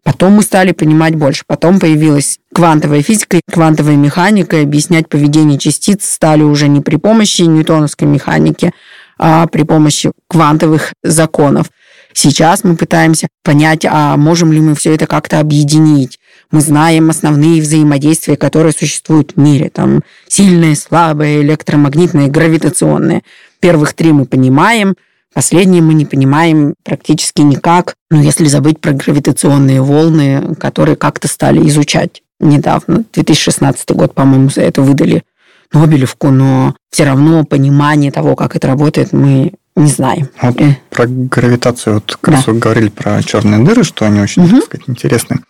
Потом 0.03 0.33
мы 0.33 0.43
стали 0.43 0.73
понимать 0.73 1.15
больше. 1.15 1.45
Потом 1.47 1.79
появилась 1.79 2.39
квантовая 2.55 3.03
физика, 3.03 3.41
квантовая 3.51 3.97
механика. 3.97 4.57
И 4.57 4.63
объяснять 4.63 5.09
поведение 5.09 5.59
частиц 5.59 6.05
стали 6.05 6.43
уже 6.43 6.69
не 6.69 6.81
при 6.81 6.97
помощи 6.97 7.43
ньютоновской 7.43 8.09
механики, 8.09 8.73
а 9.19 9.47
при 9.47 9.65
помощи 9.65 10.13
квантовых 10.29 10.95
законов. 11.03 11.71
Сейчас 12.13 12.65
мы 12.65 12.77
пытаемся 12.77 13.29
понять, 13.45 13.85
а 13.89 14.17
можем 14.17 14.53
ли 14.53 14.61
мы 14.61 14.75
все 14.75 14.95
это 14.95 15.07
как-то 15.07 15.41
объединить. 15.41 16.19
Мы 16.51 16.61
знаем 16.61 17.11
основные 17.11 17.63
взаимодействия, 17.63 18.37
которые 18.37 18.73
существуют 18.73 19.33
в 19.37 19.41
мире. 19.41 19.71
Там 19.71 20.01
сильное, 20.27 20.75
слабое, 20.75 21.43
электромагнитное, 21.43 22.29
гравитационное. 22.29 23.23
Первых 23.61 23.95
три 23.95 24.13
мы 24.13 24.25
понимаем, 24.25 24.97
последние 25.33 25.83
мы 25.83 25.95
не 25.95 26.07
понимаем 26.07 26.75
практически 26.83 27.43
никак. 27.43 27.95
Ну, 28.11 28.21
если 28.21 28.47
забыть 28.47 28.81
про 28.81 28.93
гравитационные 28.93 29.81
волны, 29.81 30.57
которые 30.59 30.97
как-то 30.97 31.29
стали 31.29 31.67
изучать 31.69 32.23
недавно. 32.41 33.05
2016 33.13 33.91
год, 33.91 34.15
по-моему, 34.15 34.51
за 34.51 34.63
это 34.63 34.83
выдали 34.83 35.23
Нобелевку, 35.73 36.31
но 36.31 36.75
все 36.91 37.05
равно 37.05 37.45
понимание 37.45 38.11
того, 38.11 38.37
как 38.37 38.57
это 38.57 38.67
работает, 38.67 39.13
мы 39.13 39.53
не 39.77 39.91
знаем. 39.91 40.29
Вот 40.43 40.61
э. 40.61 40.77
про 40.91 41.07
гравитацию, 41.07 41.95
вот 41.95 42.19
как 42.21 42.33
да. 42.33 42.37
раз 42.39 42.47
вы 42.47 42.55
говорили 42.55 42.89
про 42.89 43.23
черные 43.23 43.65
дыры, 43.65 43.85
что 43.85 44.05
они 44.05 44.21
очень, 44.21 44.45
угу. 44.45 44.57
так 44.57 44.65
сказать, 44.65 44.89
интересны. 44.89 45.41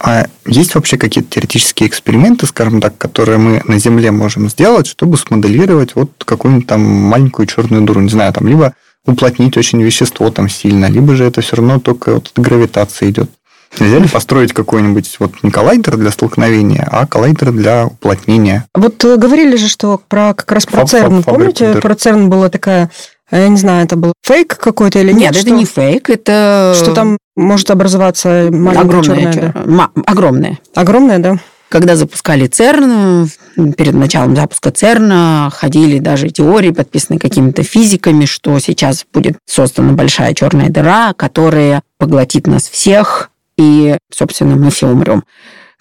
А 0.00 0.26
есть 0.46 0.74
вообще 0.74 0.96
какие-то 0.96 1.30
теоретические 1.30 1.88
эксперименты, 1.88 2.46
скажем 2.46 2.80
так, 2.80 2.98
которые 2.98 3.38
мы 3.38 3.62
на 3.66 3.78
Земле 3.78 4.10
можем 4.10 4.48
сделать, 4.48 4.86
чтобы 4.86 5.16
смоделировать 5.16 5.94
вот 5.94 6.10
какую-нибудь 6.24 6.66
там 6.66 6.82
маленькую 6.82 7.46
черную 7.46 7.82
дыру, 7.82 8.00
не 8.00 8.08
знаю, 8.08 8.32
там 8.32 8.48
либо 8.48 8.74
уплотнить 9.06 9.56
очень 9.56 9.82
вещество 9.82 10.30
там 10.30 10.48
сильно, 10.48 10.86
либо 10.86 11.14
же 11.14 11.24
это 11.24 11.42
все 11.42 11.56
равно 11.56 11.78
только 11.78 12.14
вот 12.14 12.32
гравитация 12.36 13.10
идет. 13.10 13.30
Нельзя 13.80 13.98
ли 13.98 14.08
построить 14.08 14.52
какой-нибудь 14.52 15.16
вот 15.18 15.42
не 15.42 15.50
коллайдер 15.50 15.96
для 15.96 16.10
столкновения, 16.10 16.86
а 16.90 17.06
коллайдер 17.06 17.52
для 17.52 17.86
уплотнения? 17.86 18.66
Вот 18.74 19.04
э, 19.04 19.16
говорили 19.16 19.56
же, 19.56 19.68
что 19.68 20.00
про 20.08 20.34
как 20.34 20.50
раз 20.52 20.66
про 20.66 20.86
ЦЕРН, 20.86 21.22
помните, 21.22 21.74
про 21.74 21.94
ЦЕРН 21.94 22.30
была 22.30 22.48
такая 22.48 22.90
а 23.30 23.38
я 23.38 23.48
не 23.48 23.56
знаю, 23.56 23.84
это 23.84 23.96
был 23.96 24.12
фейк 24.22 24.56
какой-то 24.56 24.98
или 25.00 25.10
нет? 25.10 25.20
Нет, 25.20 25.30
это 25.32 25.40
что, 25.40 25.50
не 25.50 25.64
фейк, 25.64 26.10
это... 26.10 26.74
Что 26.76 26.92
там 26.92 27.18
может 27.36 27.70
образоваться 27.70 28.48
маленькая 28.50 28.80
огромная, 28.80 29.02
черная 29.02 29.32
дыра. 29.32 29.90
Огромная. 30.06 30.58
Огромная, 30.74 31.18
да? 31.18 31.38
Когда 31.68 31.96
запускали 31.96 32.46
ЦЕРН, 32.46 33.28
перед 33.76 33.94
началом 33.94 34.36
запуска 34.36 34.70
ЦЕРНа 34.70 35.50
ходили 35.52 35.98
даже 35.98 36.28
теории, 36.28 36.70
подписанные 36.70 37.18
какими-то 37.18 37.64
физиками, 37.64 38.26
что 38.26 38.56
сейчас 38.60 39.04
будет 39.12 39.38
создана 39.46 39.94
большая 39.94 40.34
черная 40.34 40.68
дыра, 40.68 41.14
которая 41.14 41.82
поглотит 41.98 42.46
нас 42.46 42.68
всех, 42.68 43.30
и, 43.56 43.96
собственно, 44.12 44.56
мы 44.56 44.70
все 44.70 44.88
умрем. 44.88 45.24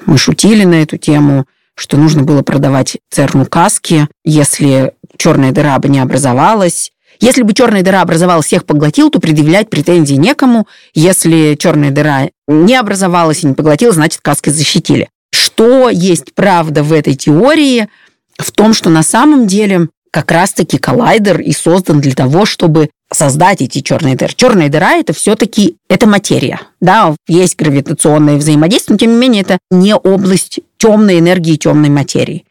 Мы 0.05 0.17
шутили 0.17 0.63
на 0.63 0.75
эту 0.81 0.97
тему, 0.97 1.45
что 1.75 1.97
нужно 1.97 2.23
было 2.23 2.41
продавать 2.41 2.97
ЦЕРНу 3.09 3.45
каски, 3.45 4.07
если 4.23 4.93
черная 5.17 5.51
дыра 5.51 5.77
бы 5.79 5.89
не 5.89 5.99
образовалась, 5.99 6.91
если 7.19 7.43
бы 7.43 7.53
черная 7.53 7.83
дыра 7.83 8.01
образовалась, 8.01 8.47
всех 8.47 8.65
поглотил, 8.65 9.09
то 9.09 9.19
предъявлять 9.19 9.69
претензий 9.69 10.17
некому. 10.17 10.67
Если 10.93 11.55
черная 11.55 11.91
дыра 11.91 12.29
не 12.47 12.75
образовалась 12.75 13.43
и 13.43 13.47
не 13.47 13.53
поглотила, 13.53 13.93
значит, 13.93 14.21
каской 14.21 14.51
защитили. 14.51 15.09
Что 15.31 15.89
есть 15.89 16.33
правда 16.33 16.83
в 16.83 16.91
этой 16.91 17.15
теории? 17.15 17.87
В 18.37 18.51
том, 18.51 18.73
что 18.73 18.89
на 18.89 19.03
самом 19.03 19.47
деле 19.47 19.89
как 20.11 20.31
раз-таки 20.31 20.77
коллайдер 20.77 21.39
и 21.39 21.53
создан 21.53 22.01
для 22.01 22.13
того, 22.13 22.45
чтобы 22.45 22.89
создать 23.13 23.61
эти 23.61 23.81
черные 23.81 24.15
дыры. 24.15 24.33
Черная 24.35 24.69
дыра 24.69 24.93
это 24.93 25.13
все-таки 25.13 25.77
это 25.89 26.07
материя. 26.07 26.61
Да, 26.81 27.15
есть 27.27 27.55
гравитационное 27.55 28.37
взаимодействие, 28.37 28.95
но 28.95 28.97
тем 28.97 29.11
не 29.11 29.17
менее 29.17 29.41
это 29.43 29.59
не 29.71 29.95
область 29.95 30.59
темной 30.77 31.19
энергии, 31.19 31.55
темной 31.55 31.89
материи. 31.89 32.45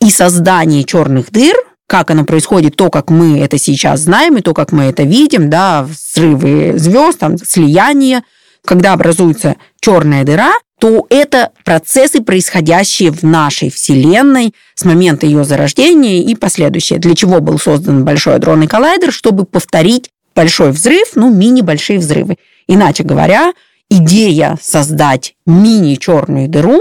И 0.00 0.10
создание 0.10 0.84
черных 0.84 1.30
дыр 1.30 1.56
как 1.86 2.10
оно 2.10 2.24
происходит, 2.24 2.76
то, 2.76 2.88
как 2.88 3.10
мы 3.10 3.38
это 3.38 3.58
сейчас 3.58 4.00
знаем, 4.00 4.38
и 4.38 4.40
то, 4.40 4.54
как 4.54 4.72
мы 4.72 4.84
это 4.84 5.02
видим, 5.02 5.50
да, 5.50 5.82
взрывы 5.82 6.78
звезд, 6.78 7.18
там, 7.18 7.36
слияние, 7.36 8.22
когда 8.64 8.94
образуется 8.94 9.56
черная 9.80 10.24
дыра, 10.24 10.54
то 10.84 11.06
это 11.08 11.50
процессы, 11.64 12.20
происходящие 12.20 13.10
в 13.10 13.22
нашей 13.22 13.70
Вселенной 13.70 14.54
с 14.74 14.84
момента 14.84 15.24
ее 15.24 15.42
зарождения 15.42 16.22
и 16.22 16.34
последующие. 16.34 16.98
Для 16.98 17.14
чего 17.14 17.40
был 17.40 17.58
создан 17.58 18.04
Большой 18.04 18.34
адронный 18.34 18.66
коллайдер? 18.66 19.10
Чтобы 19.10 19.46
повторить 19.46 20.10
большой 20.34 20.72
взрыв, 20.72 21.12
ну, 21.14 21.34
мини-большие 21.34 21.98
взрывы. 21.98 22.36
Иначе 22.66 23.02
говоря, 23.02 23.54
идея 23.88 24.58
создать 24.60 25.36
мини-черную 25.46 26.50
дыру, 26.50 26.78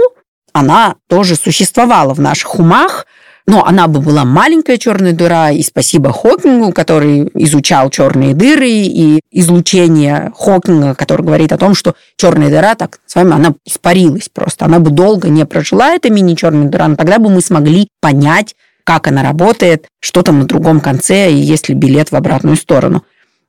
она 0.51 0.95
тоже 1.07 1.37
существовала 1.37 2.13
в 2.13 2.19
наших 2.19 2.59
умах, 2.59 3.05
но 3.45 3.65
она 3.65 3.87
бы 3.87 3.99
была 3.99 4.23
маленькая 4.23 4.77
черная 4.77 5.13
дыра, 5.13 5.51
и 5.51 5.61
спасибо 5.63 6.13
Хокингу, 6.13 6.71
который 6.71 7.29
изучал 7.33 7.89
черные 7.89 8.33
дыры, 8.33 8.69
и 8.69 9.19
излучение 9.31 10.31
Хокинга, 10.35 10.95
который 10.95 11.25
говорит 11.25 11.51
о 11.51 11.57
том, 11.57 11.75
что 11.75 11.95
черная 12.15 12.49
дыра, 12.49 12.75
так 12.75 12.99
с 13.05 13.15
вами, 13.15 13.33
она 13.33 13.53
испарилась 13.65 14.29
просто. 14.29 14.65
Она 14.65 14.79
бы 14.79 14.91
долго 14.91 15.29
не 15.29 15.45
прожила, 15.45 15.93
эта 15.93 16.09
мини-черная 16.09 16.69
дыра, 16.69 16.87
но 16.87 16.95
тогда 16.95 17.19
бы 17.19 17.29
мы 17.29 17.41
смогли 17.41 17.89
понять, 17.99 18.55
как 18.85 19.07
она 19.07 19.23
работает, 19.23 19.87
что 19.99 20.21
там 20.21 20.39
на 20.39 20.45
другом 20.45 20.79
конце, 20.79 21.31
и 21.31 21.35
есть 21.35 21.69
ли 21.69 21.75
билет 21.75 22.11
в 22.11 22.15
обратную 22.15 22.55
сторону. 22.55 23.03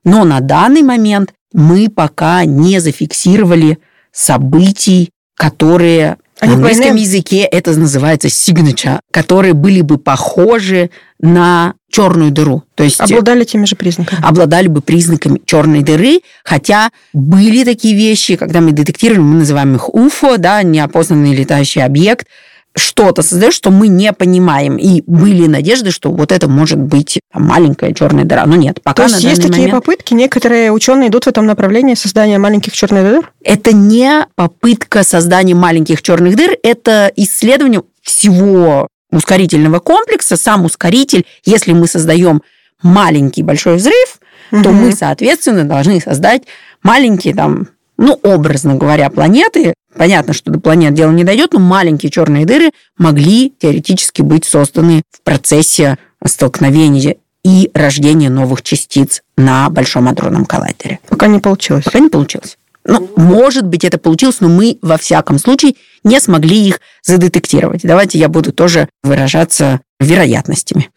Но 0.04 0.24
на 0.24 0.40
данный 0.40 0.82
момент 0.82 1.32
мы 1.52 1.88
пока 1.88 2.44
не 2.44 2.80
зафиксировали 2.80 3.78
событий, 4.12 5.10
которые 5.36 6.18
в 6.40 6.42
английском 6.42 6.96
языке 6.96 7.42
это 7.42 7.78
называется 7.78 8.28
signature, 8.28 9.00
которые 9.10 9.54
были 9.54 9.80
бы 9.80 9.98
похожи 9.98 10.90
на 11.20 11.74
черную 11.90 12.32
дыру. 12.32 12.64
То 12.74 12.82
есть 12.84 13.00
обладали 13.00 13.44
теми 13.44 13.66
же 13.66 13.76
признаками. 13.76 14.20
Обладали 14.22 14.66
бы 14.66 14.80
признаками 14.80 15.40
черной 15.46 15.82
дыры, 15.82 16.20
хотя 16.44 16.90
были 17.12 17.64
такие 17.64 17.94
вещи, 17.94 18.36
когда 18.36 18.60
мы 18.60 18.72
детектировали, 18.72 19.20
мы 19.20 19.38
называем 19.38 19.76
их 19.76 19.94
УФО, 19.94 20.36
да, 20.38 20.62
неопознанный 20.62 21.34
летающий 21.34 21.84
объект, 21.84 22.26
что-то 22.76 23.22
создаешь, 23.22 23.54
что 23.54 23.70
мы 23.70 23.88
не 23.88 24.12
понимаем. 24.12 24.76
И 24.76 25.02
были 25.06 25.46
надежды, 25.46 25.90
что 25.90 26.10
вот 26.10 26.32
это 26.32 26.48
может 26.48 26.78
быть 26.78 27.20
там, 27.32 27.44
маленькая 27.44 27.94
черная 27.94 28.24
дыра. 28.24 28.46
Но 28.46 28.56
нет, 28.56 28.82
пока 28.82 29.06
То 29.06 29.12
есть 29.12 29.22
есть 29.22 29.42
такие 29.42 29.68
момент... 29.68 29.84
попытки, 29.84 30.14
некоторые 30.14 30.72
ученые 30.72 31.08
идут 31.08 31.24
в 31.24 31.28
этом 31.28 31.46
направлении 31.46 31.94
создания 31.94 32.38
маленьких 32.38 32.72
черных 32.72 33.04
дыр? 33.04 33.32
Это 33.42 33.72
не 33.72 34.26
попытка 34.34 35.04
создания 35.04 35.54
маленьких 35.54 36.02
черных 36.02 36.36
дыр, 36.36 36.56
это 36.62 37.12
исследование 37.16 37.82
всего 38.02 38.88
ускорительного 39.10 39.78
комплекса. 39.78 40.36
Сам 40.36 40.64
ускоритель, 40.64 41.24
если 41.44 41.72
мы 41.72 41.86
создаем 41.86 42.42
маленький 42.82 43.44
большой 43.44 43.76
взрыв, 43.76 44.18
угу. 44.50 44.62
то 44.62 44.70
мы, 44.70 44.92
соответственно, 44.92 45.64
должны 45.64 46.00
создать 46.00 46.42
маленькие 46.82 47.34
там 47.34 47.68
ну, 47.96 48.18
образно 48.22 48.74
говоря, 48.74 49.08
планеты, 49.10 49.74
понятно, 49.96 50.32
что 50.32 50.50
до 50.50 50.60
планет 50.60 50.94
дело 50.94 51.10
не 51.12 51.24
дойдет, 51.24 51.52
но 51.52 51.60
маленькие 51.60 52.10
черные 52.10 52.46
дыры 52.46 52.72
могли 52.98 53.52
теоретически 53.58 54.22
быть 54.22 54.44
созданы 54.44 55.02
в 55.10 55.22
процессе 55.22 55.98
столкновение 56.24 57.18
и 57.44 57.70
рождение 57.74 58.30
новых 58.30 58.62
частиц 58.62 59.22
на 59.36 59.68
Большом 59.70 60.08
адронном 60.08 60.46
коллайдере. 60.46 60.98
Пока 61.08 61.26
не 61.26 61.38
получилось. 61.38 61.84
Пока 61.84 61.98
не 61.98 62.08
получилось. 62.08 62.56
Ну, 62.86 63.10
может 63.16 63.66
быть, 63.66 63.84
это 63.84 63.98
получилось, 63.98 64.40
но 64.40 64.48
мы 64.48 64.78
во 64.82 64.98
всяком 64.98 65.38
случае 65.38 65.74
не 66.02 66.20
смогли 66.20 66.68
их 66.68 66.80
задетектировать. 67.02 67.80
Давайте 67.82 68.18
я 68.18 68.28
буду 68.28 68.52
тоже 68.52 68.88
выражаться 69.02 69.80
вероятностями. 70.00 70.90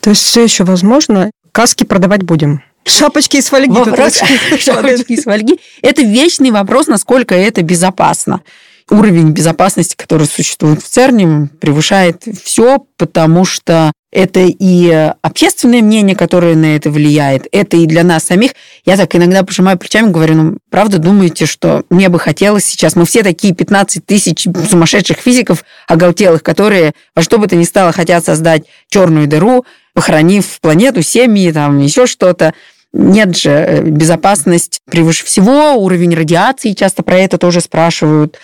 То 0.00 0.10
есть 0.10 0.22
все 0.22 0.42
еще 0.42 0.64
возможно. 0.64 1.30
Каски 1.52 1.84
продавать 1.84 2.22
будем. 2.22 2.62
Шапочки 2.84 3.36
из 3.36 3.48
фольги. 3.48 3.72
Вопрос, 3.72 4.20
шапочки 4.58 5.12
из 5.12 5.24
фольги. 5.24 5.60
Это 5.82 6.02
вечный 6.02 6.50
вопрос, 6.50 6.86
насколько 6.86 7.34
это 7.34 7.62
безопасно. 7.62 8.42
Уровень 8.90 9.30
безопасности, 9.30 9.94
который 9.96 10.26
существует 10.26 10.82
в 10.82 10.88
ЦЕРНе, 10.88 11.48
превышает 11.60 12.24
все, 12.44 12.84
потому 12.96 13.44
что 13.44 13.92
это 14.12 14.40
и 14.40 15.12
общественное 15.22 15.80
мнение, 15.80 16.14
которое 16.14 16.54
на 16.54 16.76
это 16.76 16.90
влияет, 16.90 17.46
это 17.50 17.78
и 17.78 17.86
для 17.86 18.04
нас 18.04 18.24
самих. 18.24 18.52
Я 18.84 18.98
так 18.98 19.14
иногда 19.16 19.42
пожимаю 19.42 19.78
плечами, 19.78 20.10
говорю, 20.10 20.34
ну, 20.34 20.58
правда 20.70 20.98
думаете, 20.98 21.46
что 21.46 21.84
мне 21.88 22.10
бы 22.10 22.18
хотелось 22.18 22.66
сейчас, 22.66 22.94
мы 22.94 23.06
все 23.06 23.22
такие 23.22 23.54
15 23.54 24.04
тысяч 24.04 24.46
сумасшедших 24.68 25.16
физиков 25.16 25.64
оголтелых, 25.88 26.42
которые 26.42 26.92
во 27.14 27.22
что 27.22 27.38
бы 27.38 27.46
то 27.46 27.56
ни 27.56 27.64
стало 27.64 27.92
хотят 27.92 28.24
создать 28.24 28.64
черную 28.90 29.26
дыру, 29.28 29.64
похоронив 29.94 30.60
планету, 30.60 31.02
семьи, 31.02 31.50
там 31.50 31.78
еще 31.78 32.06
что-то. 32.06 32.52
Нет 32.92 33.36
же, 33.36 33.50
э, 33.50 33.82
безопасность 33.82 34.80
превыше 34.90 35.24
всего, 35.24 35.74
уровень 35.74 36.14
радиации, 36.14 36.72
часто 36.72 37.02
про 37.02 37.18
это 37.18 37.38
тоже 37.38 37.60
спрашивают. 37.60 38.38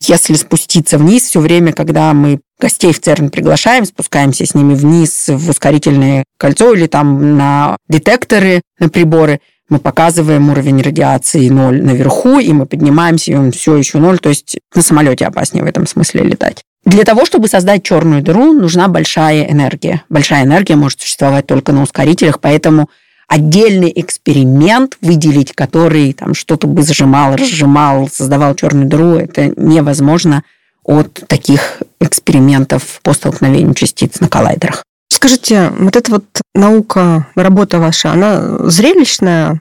Если 0.00 0.34
спуститься 0.34 0.96
вниз, 0.96 1.24
все 1.24 1.40
время, 1.40 1.74
когда 1.74 2.14
мы 2.14 2.40
гостей 2.58 2.92
в 2.92 3.00
ЦЕРН 3.00 3.28
приглашаем, 3.28 3.84
спускаемся 3.84 4.46
с 4.46 4.54
ними 4.54 4.74
вниз 4.74 5.28
в 5.28 5.50
ускорительное 5.50 6.24
кольцо 6.38 6.72
или 6.72 6.86
там 6.86 7.36
на 7.36 7.76
детекторы, 7.88 8.62
на 8.78 8.88
приборы, 8.88 9.40
мы 9.68 9.78
показываем 9.78 10.50
уровень 10.50 10.82
радиации 10.82 11.48
ноль 11.48 11.82
наверху, 11.82 12.40
и 12.40 12.52
мы 12.52 12.66
поднимаемся, 12.66 13.32
и 13.32 13.34
он 13.36 13.52
все 13.52 13.76
еще 13.76 13.98
ноль. 13.98 14.18
То 14.18 14.30
есть 14.30 14.58
на 14.74 14.82
самолете 14.82 15.26
опаснее 15.26 15.64
в 15.64 15.68
этом 15.68 15.86
смысле 15.86 16.22
летать. 16.22 16.64
Для 16.84 17.04
того, 17.04 17.24
чтобы 17.24 17.46
создать 17.46 17.82
черную 17.82 18.22
дыру, 18.22 18.52
нужна 18.52 18.88
большая 18.88 19.44
энергия. 19.44 20.02
Большая 20.08 20.44
энергия 20.44 20.76
может 20.76 21.00
существовать 21.00 21.46
только 21.46 21.72
на 21.72 21.82
ускорителях, 21.82 22.40
поэтому 22.40 22.88
отдельный 23.30 23.92
эксперимент 23.94 24.98
выделить, 25.00 25.52
который 25.52 26.12
там 26.12 26.34
что-то 26.34 26.66
бы 26.66 26.82
зажимал, 26.82 27.36
разжимал, 27.36 28.08
создавал 28.12 28.56
черную 28.56 28.88
дыру, 28.88 29.14
это 29.14 29.54
невозможно 29.56 30.42
от 30.82 31.22
таких 31.28 31.80
экспериментов 32.00 32.98
по 33.02 33.12
столкновению 33.12 33.74
частиц 33.74 34.18
на 34.18 34.28
коллайдерах. 34.28 34.82
Скажите, 35.08 35.70
вот 35.78 35.94
эта 35.94 36.10
вот 36.10 36.24
наука, 36.56 37.28
работа 37.36 37.78
ваша, 37.78 38.10
она 38.12 38.68
зрелищная? 38.68 39.60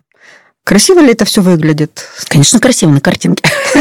Красиво 0.70 1.00
ли 1.00 1.14
это 1.14 1.26
все 1.26 1.42
выглядит? 1.42 2.06
Конечно, 2.28 2.60
красиво 2.60 2.92
на 2.92 3.02
картинке. 3.02 3.44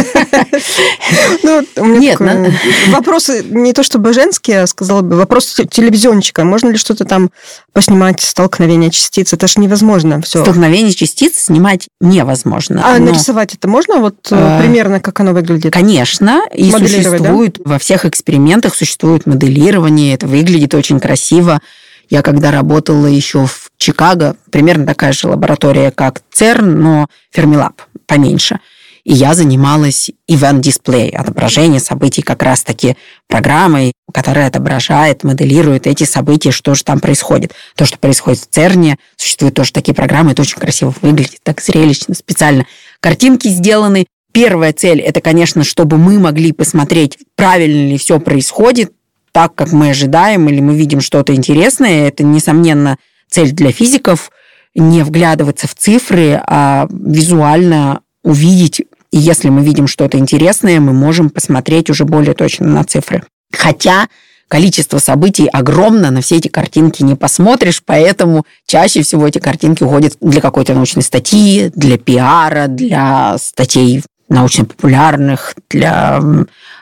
Ну, 1.43 1.65
у 1.77 1.85
меня 1.85 2.01
Нет, 2.01 2.21
на... 2.21 2.53
вопросы 2.89 3.45
не 3.49 3.73
то 3.73 3.83
чтобы 3.83 4.13
женские, 4.13 4.63
а 4.63 4.67
сказала 4.67 5.03
бы, 5.03 5.17
вопрос 5.17 5.61
телевизионщика. 5.71 6.45
Можно 6.45 6.71
ли 6.71 6.77
что-то 6.77 7.05
там 7.05 7.31
поснимать, 7.73 8.21
столкновение 8.21 8.91
частиц? 8.91 9.33
Это 9.33 9.47
же 9.47 9.61
невозможно 9.61 10.21
все. 10.21 10.43
Столкновение 10.43 10.93
частиц 10.93 11.37
снимать 11.37 11.89
невозможно. 12.01 12.83
А 12.85 12.99
но... 12.99 13.07
нарисовать 13.07 13.55
это 13.55 13.69
можно? 13.69 13.97
Вот 13.97 14.17
а... 14.31 14.61
примерно 14.61 15.01
как 15.01 15.21
оно 15.21 15.33
выглядит? 15.33 15.73
Конечно. 15.73 16.43
И 16.55 16.71
существует, 16.71 17.59
да? 17.59 17.71
во 17.73 17.79
всех 17.79 18.05
экспериментах 18.05 18.75
существует 18.75 19.27
моделирование, 19.27 20.15
это 20.15 20.27
выглядит 20.27 20.75
очень 20.75 21.01
красиво. 21.01 21.61
Я 22.09 22.23
когда 22.23 22.51
работала 22.51 23.07
еще 23.07 23.47
в 23.47 23.71
Чикаго, 23.77 24.37
примерно 24.51 24.87
такая 24.87 25.13
же 25.13 25.29
лаборатория, 25.29 25.91
как 25.91 26.23
ЦЕРН, 26.31 26.81
но 26.81 27.07
Фермилаб 27.33 27.83
поменьше– 28.07 28.61
и 29.09 29.15
я 29.15 29.35
занималась 29.35 30.11
event 30.31 30.61
display, 30.61 31.11
отображение 31.11 31.81
событий 31.81 32.21
как 32.21 32.43
раз-таки 32.43 32.99
программой, 33.27 33.95
которая 34.13 34.49
отображает, 34.49 35.25
моделирует 35.25 35.87
эти 35.87 36.05
события, 36.05 36.51
что 36.51 36.75
же 36.75 36.85
там 36.85 37.01
происходит. 37.01 37.55
То, 37.75 37.87
что 37.87 37.97
происходит 37.97 38.41
в 38.41 38.49
ЦЕРНе, 38.51 38.99
существуют 39.17 39.55
тоже 39.55 39.73
такие 39.73 39.95
программы, 39.95 40.33
это 40.33 40.43
очень 40.43 40.59
красиво 40.59 40.95
выглядит, 41.01 41.39
так 41.43 41.63
зрелищно, 41.63 42.15
специально. 42.15 42.67
Картинки 43.01 43.49
сделаны. 43.49 44.05
Первая 44.31 44.75
цель– 44.75 45.01
это, 45.01 45.23
конечно, 45.23 45.65
чтобы 45.65 45.97
мы 45.97 46.19
могли 46.19 46.53
посмотреть, 46.53 47.17
правильно 47.35 47.89
ли 47.89 47.97
все 47.97 48.21
происходит, 48.21 48.93
так, 49.39 49.55
как 49.55 49.71
мы 49.71 49.91
ожидаем, 49.91 50.49
или 50.49 50.61
мы 50.61 50.75
видим 50.75 51.01
что-то 51.01 51.33
интересное. 51.33 52.09
Это, 52.09 52.25
несомненно, 52.25 52.99
цель 53.31 53.53
для 53.53 53.71
физиков– 53.71 54.33
не 54.75 55.03
вглядываться 55.03 55.69
в 55.69 55.75
цифры, 55.75 56.41
а 56.45 56.89
визуально 56.91 58.01
увидеть 58.25 58.81
и 59.11 59.17
если 59.17 59.49
мы 59.49 59.63
видим 59.63 59.87
что-то 59.87 60.19
интересное, 60.19 60.81
мы 60.81 60.93
можем 60.93 61.31
посмотреть 61.31 61.89
уже 61.89 62.05
более 62.05 62.35
точно 62.35 62.67
на 62.67 62.85
цифры. 62.85 63.23
Хотя 63.57 64.09
количество 64.49 64.99
событий 64.99 65.47
огромно, 65.47 66.11
на 66.11 66.21
все 66.21 66.37
эти 66.37 66.49
картинки 66.49 67.03
не 67.03 67.15
посмотришь, 67.15 67.83
поэтому 67.87 68.45
чаще 68.67 69.03
всего 69.03 69.27
эти 69.27 69.39
картинки 69.39 69.85
уходят 69.85 70.17
для 70.21 70.41
какой-то 70.41 70.75
научной 70.75 71.03
статьи, 71.03 71.71
для 71.75 71.97
пиара, 71.97 72.67
для 72.67 73.39
статей 73.39 74.03
научно-популярных, 74.29 75.55
для 75.71 76.21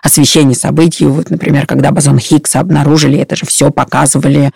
освещения 0.02 0.54
событий. 0.54 1.06
Вот, 1.06 1.30
например, 1.30 1.66
когда 1.66 1.90
бозон 1.90 2.18
Хиггса 2.18 2.60
обнаружили, 2.60 3.18
это 3.18 3.36
же 3.36 3.46
все 3.46 3.70
показывали, 3.70 4.50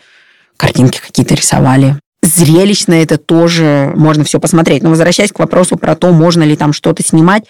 картинки 0.57 1.01
какие-то 1.01 1.35
рисовали 1.35 1.97
зрелищно 2.23 2.95
это 2.95 3.19
тоже 3.19 3.93
можно 3.97 4.25
все 4.25 4.41
посмотреть. 4.41 4.83
Но 4.83 4.91
возвращаясь 4.91 5.33
к 5.33 5.39
вопросу 5.39 5.77
про 5.77 5.95
то, 5.95 6.13
можно 6.13 6.43
ли 6.43 6.57
там 6.57 6.73
что-то 6.73 7.03
снимать, 7.03 7.45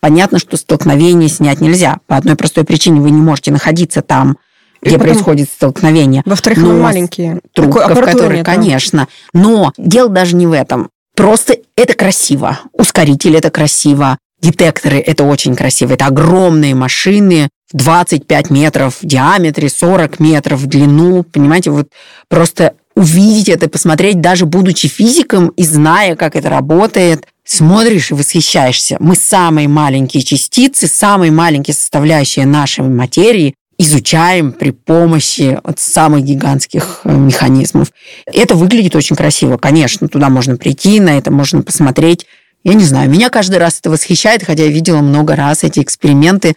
понятно, 0.00 0.38
что 0.38 0.56
столкновение 0.56 1.28
снять 1.28 1.60
нельзя. 1.60 1.98
По 2.06 2.16
одной 2.16 2.36
простой 2.36 2.64
причине 2.64 3.00
вы 3.00 3.10
не 3.10 3.20
можете 3.20 3.50
находиться 3.50 4.02
там, 4.02 4.36
и 4.82 4.88
где 4.88 4.98
потом, 4.98 5.12
происходит 5.12 5.48
столкновение. 5.50 6.22
Во-вторых, 6.26 6.58
мы 6.58 6.80
маленькие. 6.80 7.40
Трубков, 7.52 8.00
которые, 8.00 8.38
нет, 8.38 8.46
конечно. 8.46 9.08
Но 9.32 9.72
дело 9.78 10.08
даже 10.08 10.36
не 10.36 10.46
в 10.46 10.52
этом. 10.52 10.90
Просто 11.14 11.56
это 11.76 11.94
красиво. 11.94 12.58
Ускоритель 12.72 13.36
это 13.36 13.50
красиво. 13.50 14.18
Детекторы 14.40 14.98
это 14.98 15.24
очень 15.24 15.56
красиво. 15.56 15.94
Это 15.94 16.06
огромные 16.06 16.74
машины, 16.74 17.48
25 17.72 18.50
метров 18.50 18.98
в 19.00 19.06
диаметре, 19.06 19.68
40 19.68 20.20
метров 20.20 20.60
в 20.60 20.66
длину. 20.66 21.22
Понимаете, 21.24 21.70
вот 21.70 21.88
просто 22.28 22.74
увидеть 22.94 23.48
это, 23.48 23.68
посмотреть, 23.68 24.20
даже 24.20 24.46
будучи 24.46 24.88
физиком 24.88 25.48
и 25.48 25.64
зная, 25.64 26.16
как 26.16 26.34
это 26.34 26.48
работает, 26.48 27.26
смотришь 27.44 28.10
и 28.10 28.14
восхищаешься. 28.14 28.96
Мы 29.00 29.14
самые 29.14 29.68
маленькие 29.68 30.22
частицы, 30.22 30.86
самые 30.86 31.30
маленькие 31.30 31.74
составляющие 31.74 32.46
нашей 32.46 32.84
материи 32.84 33.54
изучаем 33.78 34.52
при 34.52 34.70
помощи 34.70 35.58
вот 35.62 35.78
самых 35.78 36.24
гигантских 36.24 37.02
э, 37.04 37.12
механизмов. 37.12 37.92
Это 38.24 38.54
выглядит 38.54 38.96
очень 38.96 39.16
красиво, 39.16 39.58
конечно, 39.58 40.08
туда 40.08 40.30
можно 40.30 40.56
прийти, 40.56 40.98
на 41.00 41.18
это 41.18 41.30
можно 41.30 41.62
посмотреть. 41.62 42.26
Я 42.66 42.74
не 42.74 42.82
знаю, 42.82 43.08
меня 43.08 43.30
каждый 43.30 43.60
раз 43.60 43.78
это 43.78 43.90
восхищает, 43.90 44.42
хотя 44.42 44.64
я 44.64 44.70
видела 44.72 45.00
много 45.00 45.36
раз 45.36 45.62
эти 45.62 45.78
эксперименты. 45.78 46.56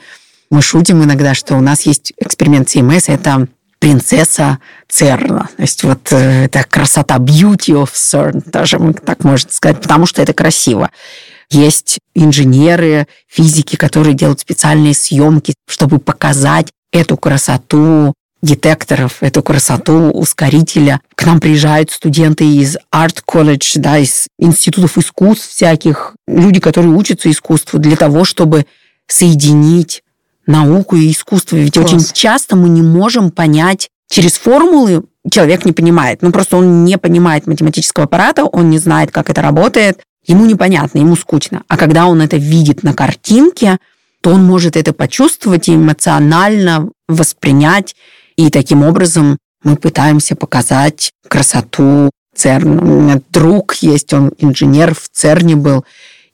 Мы 0.49 0.63
шутим 0.63 1.03
иногда, 1.03 1.35
что 1.35 1.55
у 1.55 1.61
нас 1.61 1.83
есть 1.83 2.13
эксперимент 2.17 2.67
CMS, 2.67 3.13
это 3.13 3.47
принцесса 3.77 4.57
Церна. 4.87 5.49
То 5.55 5.61
есть 5.61 5.83
вот 5.83 6.11
э, 6.11 6.45
это 6.45 6.65
красота, 6.67 7.17
beauty 7.17 7.75
of 7.75 7.91
CERN, 7.93 8.41
даже 8.43 8.79
так 9.05 9.23
можно 9.23 9.51
сказать, 9.51 9.81
потому 9.83 10.07
что 10.07 10.23
это 10.23 10.33
красиво. 10.33 10.89
Есть 11.51 11.99
инженеры, 12.15 13.07
физики, 13.27 13.75
которые 13.75 14.15
делают 14.15 14.39
специальные 14.39 14.95
съемки, 14.95 15.53
чтобы 15.67 15.99
показать 15.99 16.71
эту 16.91 17.17
красоту 17.17 18.15
детекторов, 18.41 19.17
эту 19.21 19.43
красоту 19.43 20.11
ускорителя. 20.11 21.01
К 21.15 21.25
нам 21.25 21.39
приезжают 21.39 21.91
студенты 21.91 22.45
из 22.45 22.77
Art 22.93 23.17
College, 23.27 23.73
да, 23.75 23.97
из 23.97 24.27
институтов 24.37 24.97
искусств 24.97 25.49
всяких, 25.49 26.15
люди, 26.27 26.59
которые 26.59 26.93
учатся 26.93 27.29
искусству 27.29 27.79
для 27.79 27.95
того, 27.95 28.23
чтобы 28.23 28.65
соединить 29.07 30.03
науку 30.45 30.95
и 30.95 31.11
искусство. 31.11 31.57
Ведь 31.57 31.73
Класс. 31.73 31.93
очень 31.93 32.05
часто 32.13 32.55
мы 32.55 32.69
не 32.69 32.81
можем 32.81 33.31
понять 33.31 33.89
через 34.09 34.33
формулы, 34.33 35.03
человек 35.29 35.65
не 35.65 35.71
понимает. 35.71 36.21
Ну, 36.21 36.31
просто 36.31 36.57
он 36.57 36.83
не 36.83 36.97
понимает 36.97 37.47
математического 37.47 38.05
аппарата, 38.05 38.45
он 38.45 38.69
не 38.69 38.79
знает, 38.79 39.11
как 39.11 39.29
это 39.29 39.41
работает, 39.41 40.01
ему 40.25 40.45
непонятно, 40.45 40.99
ему 40.99 41.15
скучно. 41.15 41.63
А 41.67 41.77
когда 41.77 42.07
он 42.07 42.21
это 42.21 42.37
видит 42.37 42.83
на 42.83 42.93
картинке, 42.93 43.77
то 44.21 44.31
он 44.31 44.43
может 44.43 44.75
это 44.75 44.93
почувствовать 44.93 45.69
и 45.69 45.75
эмоционально 45.75 46.89
воспринять. 47.07 47.95
И 48.39 48.49
таким 48.49 48.83
образом 48.83 49.37
мы 49.65 49.75
пытаемся 49.75 50.33
показать 50.33 51.11
красоту 51.27 52.09
ЦЕРН. 52.37 52.79
У 52.79 53.01
меня 53.01 53.21
друг 53.31 53.75
есть, 53.81 54.13
он 54.13 54.31
инженер 54.37 54.95
в 54.95 55.09
ЦЕРНе 55.11 55.57
был, 55.57 55.83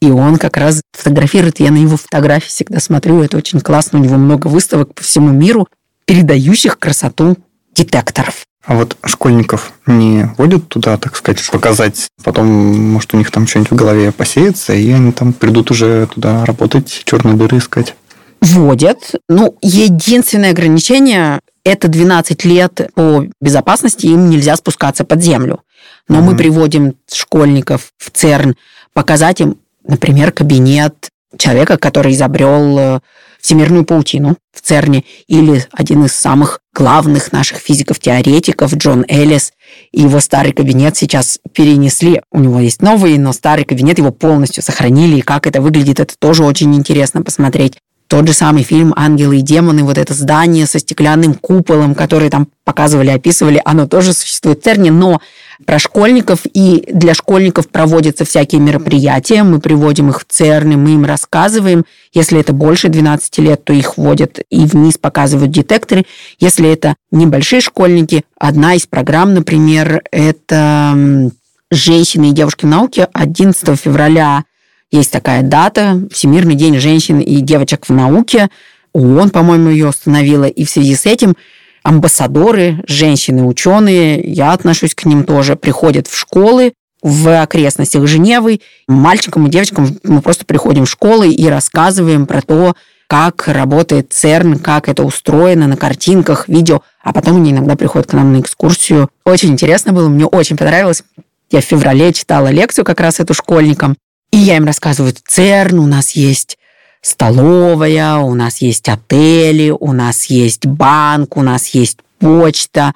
и 0.02 0.12
он 0.12 0.38
как 0.38 0.58
раз 0.58 0.84
фотографирует. 0.92 1.60
Я 1.60 1.72
на 1.72 1.78
его 1.78 1.98
фотографии 1.98 2.50
всегда 2.50 2.80
смотрю, 2.80 3.24
это 3.24 3.38
очень 3.38 3.60
классно. 3.60 3.98
У 3.98 4.04
него 4.04 4.18
много 4.18 4.50
выставок 4.50 4.94
по 4.94 5.02
всему 5.02 5.30
миру, 5.30 5.68
передающих 6.06 6.78
красоту 6.78 7.38
детекторов. 7.74 8.46
А 8.66 8.76
вот 8.76 8.98
школьников 9.04 9.74
не 9.88 10.30
водят 10.38 10.68
туда, 10.68 10.98
так 10.98 11.16
сказать, 11.16 11.44
показать, 11.50 12.08
потом, 12.24 12.46
может, 12.48 13.16
у 13.16 13.18
них 13.18 13.32
там 13.32 13.48
что-нибудь 13.48 13.72
в 13.72 13.76
голове 13.76 14.12
посеется, 14.12 14.74
и 14.74 14.92
они 14.92 15.12
там 15.12 15.34
придут 15.34 15.72
уже 15.72 16.06
туда 16.14 16.46
работать, 16.46 17.02
черные 17.04 17.34
дыры 17.34 17.58
искать. 17.58 17.96
Вводят. 18.42 19.16
Ну, 19.28 19.58
единственное 19.62 20.52
ограничение– 20.52 21.40
это 21.66 21.88
12 21.88 22.46
лет 22.46 22.92
по 22.94 23.26
безопасности, 23.42 24.06
им 24.06 24.30
нельзя 24.30 24.56
спускаться 24.56 25.04
под 25.04 25.22
землю. 25.22 25.62
Но 26.08 26.20
mm-hmm. 26.20 26.22
мы 26.22 26.38
приводим 26.38 26.96
школьников 27.12 27.92
в 27.98 28.12
ЦЕРН, 28.12 28.56
показать 28.94 29.42
им, 29.42 29.58
например, 29.86 30.32
кабинет 30.32 31.10
человека, 31.38 31.78
который 31.78 32.14
изобрел 32.14 32.78
э, 32.78 33.00
всемирную 33.42 33.84
паутину 33.84 34.38
в 34.54 34.62
ЦЕРНе, 34.62 35.04
или 35.28 35.66
один 35.72 36.06
из 36.06 36.14
самых 36.14 36.60
главных 36.74 37.32
наших 37.32 37.58
физиков-теоретиков 37.58 38.74
Джон 38.76 39.04
Эллис. 39.08 39.52
И 39.92 40.02
его 40.02 40.20
старый 40.20 40.54
кабинет 40.54 40.96
сейчас 40.96 41.40
перенесли. 41.54 42.22
У 42.32 42.40
него 42.40 42.60
есть 42.60 42.82
новый, 42.82 43.18
но 43.18 43.34
старый 43.34 43.66
кабинет 43.66 43.98
его 43.98 44.12
полностью 44.12 44.64
сохранили. 44.64 45.18
И 45.18 45.22
как 45.22 45.48
это 45.48 45.62
выглядит, 45.62 46.00
это 46.00 46.16
тоже 46.18 46.44
очень 46.44 46.74
интересно 46.76 47.24
посмотреть. 47.24 47.80
Тот 48.08 48.28
же 48.28 48.34
самый 48.34 48.62
фильм 48.62 48.94
«Ангелы 48.96 49.40
и 49.40 49.42
демоны», 49.42 49.84
вот 49.84 49.98
это 49.98 50.14
здание 50.14 50.68
со 50.68 50.78
стеклянным 50.78 51.34
куполом, 51.34 51.96
который 51.96 52.30
там 52.30 52.48
показывали, 52.64 53.10
описывали, 53.10 53.60
оно 53.66 53.88
тоже 53.88 54.14
существует 54.14 54.60
в 54.60 54.64
ЦЕРНе, 54.64 54.92
но 54.92 55.22
про 55.66 55.80
школьников, 55.80 56.42
и 56.46 56.88
для 56.92 57.16
школьников 57.16 57.68
проводятся 57.68 58.24
всякие 58.24 58.62
мероприятия, 58.62 59.42
мы 59.42 59.60
приводим 59.60 60.10
их 60.10 60.22
в 60.22 60.26
ЦЕРН, 60.28 60.74
мы 60.74 60.92
им 60.92 61.06
рассказываем. 61.06 61.86
Если 62.14 62.40
это 62.40 62.54
больше 62.54 62.90
12 62.90 63.40
лет, 63.40 63.64
то 63.64 63.74
их 63.74 63.98
вводят 63.98 64.40
и 64.52 64.66
вниз 64.66 65.00
показывают 65.00 65.52
детекторы. 65.52 66.06
Если 66.40 66.70
это 66.70 66.96
небольшие 67.12 67.62
школьники, 67.62 68.24
одна 68.38 68.76
из 68.76 68.86
программ, 68.86 69.34
например, 69.34 70.04
это 70.12 71.32
«Женщины 71.72 72.30
и 72.30 72.34
девушки 72.34 72.66
в 72.66 72.70
науке» 72.70 73.08
11 73.14 73.80
февраля 73.80 74.44
есть 74.92 75.12
такая 75.12 75.42
дата, 75.42 76.02
Всемирный 76.12 76.56
день 76.56 76.78
женщин 76.80 77.20
и 77.20 77.42
девочек 77.42 77.88
в 77.88 77.94
науке. 77.94 78.50
ООН, 78.94 79.30
по-моему, 79.32 79.70
ее 79.70 79.90
установила. 79.90 80.46
И 80.46 80.64
в 80.64 80.70
связи 80.70 80.96
с 80.96 81.06
этим 81.06 81.36
амбассадоры, 81.84 82.84
женщины-ученые, 82.88 84.22
я 84.22 84.54
отношусь 84.54 84.96
к 84.96 85.06
ним 85.06 85.24
тоже, 85.24 85.56
приходят 85.56 86.08
в 86.08 86.18
школы 86.18 86.74
в 87.02 87.42
окрестностях 87.42 88.08
Женевы. 88.08 88.62
Мальчикам 88.88 89.46
и 89.46 89.50
девочкам 89.50 89.98
мы 90.04 90.22
просто 90.22 90.46
приходим 90.46 90.86
в 90.86 90.90
школы 90.90 91.30
и 91.32 91.48
рассказываем 91.48 92.26
про 92.26 92.42
то, 92.42 92.76
как 93.08 93.48
работает 93.48 94.12
ЦЕРН, 94.12 94.58
как 94.60 94.90
это 94.90 95.04
устроено 95.04 95.68
на 95.68 95.78
картинках, 95.78 96.48
видео, 96.48 96.82
а 97.04 97.14
потом 97.14 97.36
они 97.36 97.52
иногда 97.52 97.76
приходят 97.76 98.10
к 98.10 98.14
нам 98.14 98.34
на 98.34 98.42
экскурсию. 98.42 99.10
Очень 99.24 99.52
интересно 99.52 99.94
было, 99.94 100.10
мне 100.10 100.26
очень 100.26 100.58
понравилось. 100.58 101.04
Я 101.52 101.62
в 101.62 101.66
феврале 101.66 102.12
читала 102.12 102.48
лекцию 102.48 102.84
как 102.84 103.00
раз 103.00 103.20
эту 103.20 103.36
школьникам, 103.36 103.96
и 104.36 104.38
я 104.38 104.58
им 104.58 104.66
рассказываю, 104.66 105.14
ЦЕРН 105.26 105.80
у 105.80 105.88
нас 105.88 106.12
есть 106.12 106.58
столовая, 107.02 108.18
у 108.18 108.36
нас 108.36 108.58
есть 108.58 108.90
отели, 108.90 109.70
у 109.70 109.94
нас 109.94 110.26
есть 110.26 110.66
банк, 110.66 111.38
у 111.38 111.42
нас 111.42 111.68
есть 111.68 112.00
почта, 112.20 112.94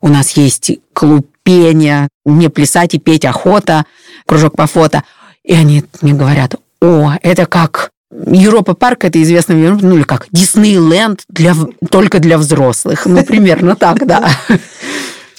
у 0.00 0.08
нас 0.08 0.32
есть 0.32 0.72
клуб 0.92 1.28
пения, 1.44 2.08
мне 2.24 2.50
плясать 2.50 2.94
и 2.94 2.98
петь 2.98 3.24
охота, 3.24 3.86
кружок 4.26 4.56
по 4.56 4.66
фото. 4.66 5.04
И 5.44 5.54
они 5.54 5.84
мне 6.02 6.12
говорят, 6.12 6.56
о, 6.82 7.12
это 7.22 7.46
как 7.46 7.90
Европа 8.26 8.74
парк 8.74 9.04
это 9.04 9.22
известно, 9.22 9.54
ну 9.54 9.94
или 9.94 10.02
как 10.02 10.26
Диснейленд 10.32 11.22
для, 11.28 11.54
только 11.88 12.18
для 12.18 12.36
взрослых. 12.36 13.06
Ну, 13.06 13.22
примерно 13.24 13.76
так, 13.76 14.04
да. 14.08 14.28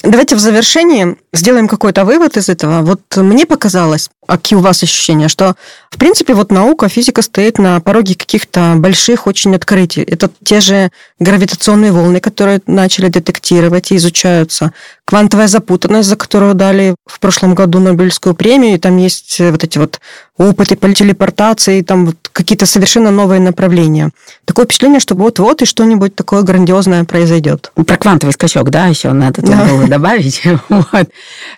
Давайте 0.02 0.34
в 0.34 0.40
завершении 0.40 1.18
сделаем 1.32 1.68
какой-то 1.68 2.04
вывод 2.04 2.36
из 2.36 2.48
этого. 2.48 2.82
Вот 2.82 3.00
мне 3.16 3.46
показалось, 3.46 4.10
а 4.26 4.36
какие 4.36 4.58
у 4.58 4.62
вас 4.62 4.82
ощущения, 4.82 5.28
что, 5.28 5.56
в 5.90 5.98
принципе, 5.98 6.34
вот 6.34 6.52
наука, 6.52 6.88
физика 6.88 7.22
стоит 7.22 7.58
на 7.58 7.80
пороге 7.80 8.14
каких-то 8.14 8.74
больших 8.76 9.26
очень 9.26 9.54
открытий. 9.54 10.02
Это 10.02 10.30
те 10.44 10.60
же 10.60 10.90
гравитационные 11.18 11.90
волны, 11.90 12.20
которые 12.20 12.60
начали 12.66 13.08
детектировать 13.08 13.90
и 13.90 13.96
изучаются, 13.96 14.72
квантовая 15.04 15.48
запутанность, 15.48 16.08
за 16.08 16.16
которую 16.16 16.54
дали 16.54 16.94
в 17.06 17.18
прошлом 17.18 17.54
году 17.54 17.80
Нобелевскую 17.80 18.34
премию, 18.34 18.74
и 18.74 18.78
там 18.78 18.96
есть 18.98 19.40
вот 19.40 19.64
эти 19.64 19.78
вот 19.78 20.00
опыты 20.38 20.76
по 20.76 20.92
телепортации, 20.92 21.82
там 21.82 22.06
вот 22.06 22.16
какие-то 22.32 22.66
совершенно 22.66 23.10
новые 23.10 23.40
направления. 23.40 24.10
Такое 24.44 24.64
впечатление, 24.64 25.00
что 25.00 25.14
вот-вот 25.14 25.62
и 25.62 25.66
что-нибудь 25.66 26.14
такое 26.14 26.42
грандиозное 26.42 27.04
произойдет. 27.04 27.72
Про 27.74 27.96
квантовый 27.96 28.32
скачок, 28.32 28.70
да, 28.70 28.86
еще 28.86 29.12
надо 29.12 29.42
да. 29.42 29.64
было 29.64 29.86
добавить. 29.86 30.42
Вот. 30.68 31.08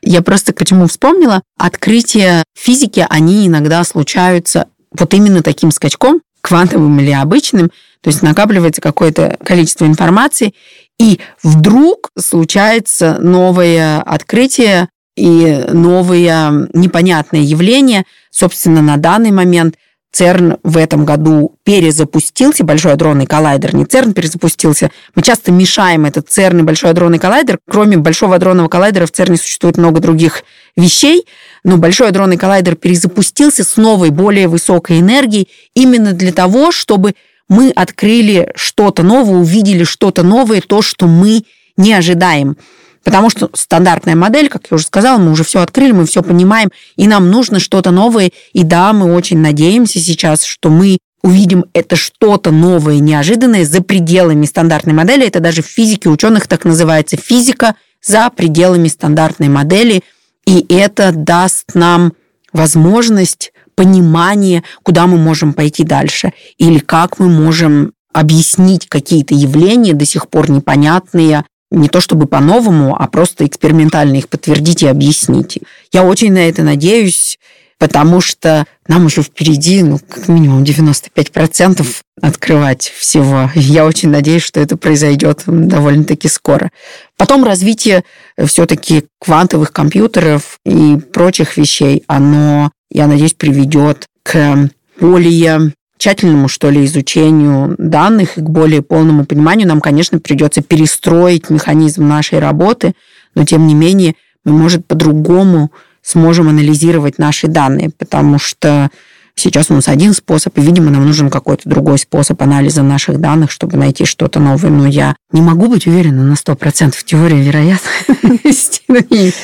Я 0.03 0.23
просто 0.23 0.53
почему 0.53 0.87
вспомнила, 0.87 1.43
открытия 1.59 2.45
физики, 2.55 3.07
они 3.09 3.47
иногда 3.47 3.83
случаются 3.85 4.69
вот 4.91 5.13
именно 5.15 5.43
таким 5.43 5.71
скачком, 5.71 6.21
квантовым 6.41 7.01
или 7.01 7.11
обычным, 7.11 7.71
то 8.01 8.11
есть 8.11 8.23
накапливается 8.23 8.83
какое-то 8.83 9.39
количество 9.43 9.87
информации, 9.87 10.55
и 10.99 11.21
вдруг 11.43 12.11
случается 12.19 13.17
новое 13.19 14.01
открытие 14.01 14.89
и 15.17 15.65
новое 15.73 16.69
непонятное 16.75 17.41
явление. 17.41 18.05
Собственно, 18.31 18.83
на 18.83 18.97
данный 18.97 19.31
момент 19.31 19.77
ЦЕРН 20.15 20.59
в 20.63 20.77
этом 20.77 21.05
году 21.05 21.57
перезапустился, 21.65 22.63
Большой 22.63 22.93
адронный 22.93 23.27
коллайдер, 23.27 23.75
не 23.75 23.85
ЦЕРН 23.85 24.15
перезапустился. 24.15 24.93
Мы 25.17 25.23
часто 25.23 25.51
мешаем 25.51 26.05
этот 26.05 26.29
ЦЕРН 26.31 26.61
и 26.61 26.63
Большой 26.63 26.91
адронный 26.91 27.19
коллайдер. 27.19 27.59
Кроме 27.69 27.97
Большого 27.97 28.37
адронного 28.37 28.69
коллайдера 28.69 29.07
в 29.07 29.11
ЦЕРНе 29.11 29.37
существует 29.37 29.77
много 29.77 29.99
других 29.99 30.45
вещей, 30.77 31.27
но 31.65 31.79
Большой 31.79 32.11
адронный 32.11 32.37
коллайдер 32.37 32.77
перезапустился 32.77 33.65
с 33.65 33.77
новой, 33.77 34.11
более 34.11 34.47
высокой 34.47 35.01
энергией 35.01 35.49
именно 35.75 36.13
для 36.13 36.33
того, 36.33 36.71
чтобы 36.71 37.15
мы 37.49 37.71
открыли 37.71 38.53
что-то 38.55 39.03
новое, 39.03 39.41
увидели 39.41 39.83
что-то 39.83 40.23
новое, 40.23 40.61
то, 40.61 40.81
что 40.81 41.09
мы 41.09 41.43
не 41.77 41.93
ожидаем. 41.93 42.57
Потому 43.05 43.29
что 43.31 43.51
стандартная 43.53 44.17
модель, 44.17 44.49
как 44.49 44.63
я 44.71 44.75
уже 44.77 44.87
сказала, 44.87 45.19
мы 45.19 45.31
уже 45.31 45.45
все 45.45 45.61
открыли, 45.61 45.93
мы 45.93 46.07
все 46.07 46.23
понимаем, 46.23 46.71
и 46.97 47.07
нам 47.07 47.31
нужно 47.31 47.61
что-то 47.61 47.91
новое. 47.91 48.33
И 48.53 48.65
да, 48.65 48.93
мы 48.93 49.15
очень 49.15 49.39
надеемся 49.39 50.01
сейчас, 50.01 50.43
что 50.45 50.71
мы 50.71 50.99
увидим 51.23 51.67
это 51.73 51.97
что-то 51.97 52.51
новое, 52.51 52.99
неожиданное 52.99 53.65
за 53.65 53.83
пределами 53.83 54.47
стандартной 54.47 54.95
модели. 54.95 55.27
Это 55.27 55.41
даже 55.41 55.63
в 55.63 55.67
физике 55.67 56.09
ученых 56.09 56.47
так 56.47 56.65
называется 56.65 57.17
физика 57.17 57.77
за 58.03 58.31
пределами 58.31 58.89
стандартной 58.89 59.49
модели. 59.49 60.03
И 60.47 60.65
это 60.69 61.13
даст 61.13 61.75
нам 61.75 62.13
возможность 62.53 63.53
понимания, 63.75 64.63
куда 64.83 65.07
мы 65.07 65.19
можем 65.19 65.53
пойти 65.53 65.85
дальше, 65.85 66.33
или 66.59 66.79
как 66.79 67.19
мы 67.19 67.29
можем 67.29 67.93
объяснить 68.13 68.87
какие-то 68.89 69.35
явления 69.35 69.93
до 69.93 70.07
сих 70.07 70.29
пор 70.29 70.51
непонятные 70.51 71.45
не 71.75 71.89
то 71.89 72.01
чтобы 72.01 72.27
по-новому, 72.27 72.97
а 72.99 73.07
просто 73.07 73.47
экспериментально 73.47 74.17
их 74.17 74.29
подтвердить 74.29 74.83
и 74.83 74.87
объяснить. 74.87 75.59
Я 75.93 76.05
очень 76.05 76.33
на 76.33 76.49
это 76.49 76.63
надеюсь, 76.63 77.39
потому 77.79 78.21
что 78.21 78.65
нам 78.87 79.07
еще 79.07 79.23
впереди, 79.23 79.83
ну, 79.83 79.99
как 79.99 80.29
минимум 80.29 80.63
95% 80.63 81.87
открывать 82.21 82.93
всего. 82.97 83.51
Я 83.55 83.85
очень 83.87 84.11
надеюсь, 84.11 84.43
что 84.43 84.61
это 84.61 84.77
произойдет 84.77 85.43
довольно-таки 85.47 86.29
скоро. 86.29 86.71
Потом 87.17 87.45
развитие 87.45 88.05
все-таки 88.43 89.05
квантовых 89.21 89.73
компьютеров 89.73 90.59
и 90.65 90.97
прочих 91.13 91.57
вещей, 91.57 92.05
оно, 92.07 92.71
я 92.91 93.07
надеюсь, 93.07 93.35
приведет 93.35 94.07
к 94.23 94.71
более 95.01 95.73
тщательному, 95.99 96.49
что 96.49 96.71
ли, 96.71 96.85
изучению 96.85 97.75
данных 97.79 98.39
и 98.39 98.41
к 98.41 98.49
более 98.49 98.83
полному 98.83 99.25
пониманию 99.25 99.69
нам, 99.69 99.81
конечно, 99.81 100.19
придется 100.19 100.63
перестроить 100.63 101.51
механизм 101.51 102.07
нашей 102.07 102.39
работы, 102.39 102.95
но 103.35 103.45
тем 103.45 103.67
не 103.67 103.75
менее 103.75 104.15
мы, 104.45 104.53
может, 104.53 104.87
по-другому 104.87 105.71
сможем 106.03 106.49
анализировать 106.49 107.19
наши 107.19 107.49
данные, 107.49 107.91
потому 107.97 108.39
что 108.39 108.91
сейчас 109.35 109.71
у 109.71 109.75
нас 109.75 109.89
один 109.89 110.13
способ, 110.13 110.57
и, 110.59 110.61
видимо, 110.61 110.91
нам 110.91 111.07
нужен 111.07 111.31
какой-то 111.31 111.69
другой 111.69 111.99
способ 111.99 112.41
анализа 112.43 112.83
наших 112.83 113.21
данных, 113.21 113.51
чтобы 113.51 113.77
найти 113.77 114.05
что-то 114.05 114.41
новое. 114.41 114.71
Но 114.71 114.87
я 114.87 115.17
не 115.33 115.41
могу 115.41 115.69
быть 115.69 115.87
уверена 115.87 116.25
на 116.25 116.35
100% 116.35 116.93
в 116.93 117.05
теории 117.05 117.43
вероятности. 117.43 118.83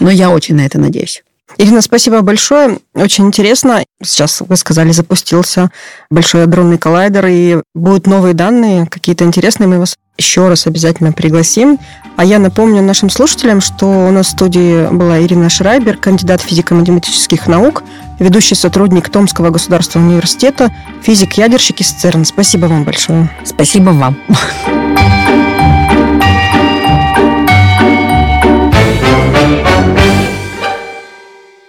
Но 0.00 0.10
я 0.10 0.30
очень 0.30 0.54
на 0.54 0.66
это 0.66 0.78
надеюсь. 0.78 1.22
Ирина, 1.58 1.82
спасибо 1.82 2.22
большое. 2.22 2.78
Очень 2.94 3.26
интересно. 3.26 3.84
Сейчас, 4.02 4.40
вы 4.40 4.56
сказали, 4.56 4.92
запустился 4.92 5.70
большой 6.10 6.44
адронный 6.44 6.78
коллайдер, 6.78 7.26
и 7.26 7.62
будут 7.74 8.06
новые 8.06 8.34
данные, 8.34 8.86
какие-то 8.86 9.24
интересные. 9.24 9.68
Мы 9.68 9.78
вас 9.78 9.96
еще 10.18 10.48
раз 10.48 10.66
обязательно 10.66 11.12
пригласим. 11.12 11.78
А 12.16 12.24
я 12.24 12.38
напомню 12.38 12.82
нашим 12.82 13.10
слушателям, 13.10 13.60
что 13.60 13.86
у 13.86 14.10
нас 14.10 14.26
в 14.26 14.30
студии 14.30 14.86
была 14.92 15.20
Ирина 15.20 15.48
Шрайбер, 15.48 15.96
кандидат 15.96 16.40
физико-математических 16.42 17.46
наук, 17.46 17.82
ведущий 18.18 18.54
сотрудник 18.54 19.08
Томского 19.08 19.50
государственного 19.50 20.10
университета, 20.10 20.70
физик-ядерщик 21.02 21.80
из 21.80 21.90
ЦЕРН. 21.90 22.24
Спасибо 22.24 22.66
вам 22.66 22.84
большое. 22.84 23.30
Спасибо 23.44 23.90
вам. 23.90 24.16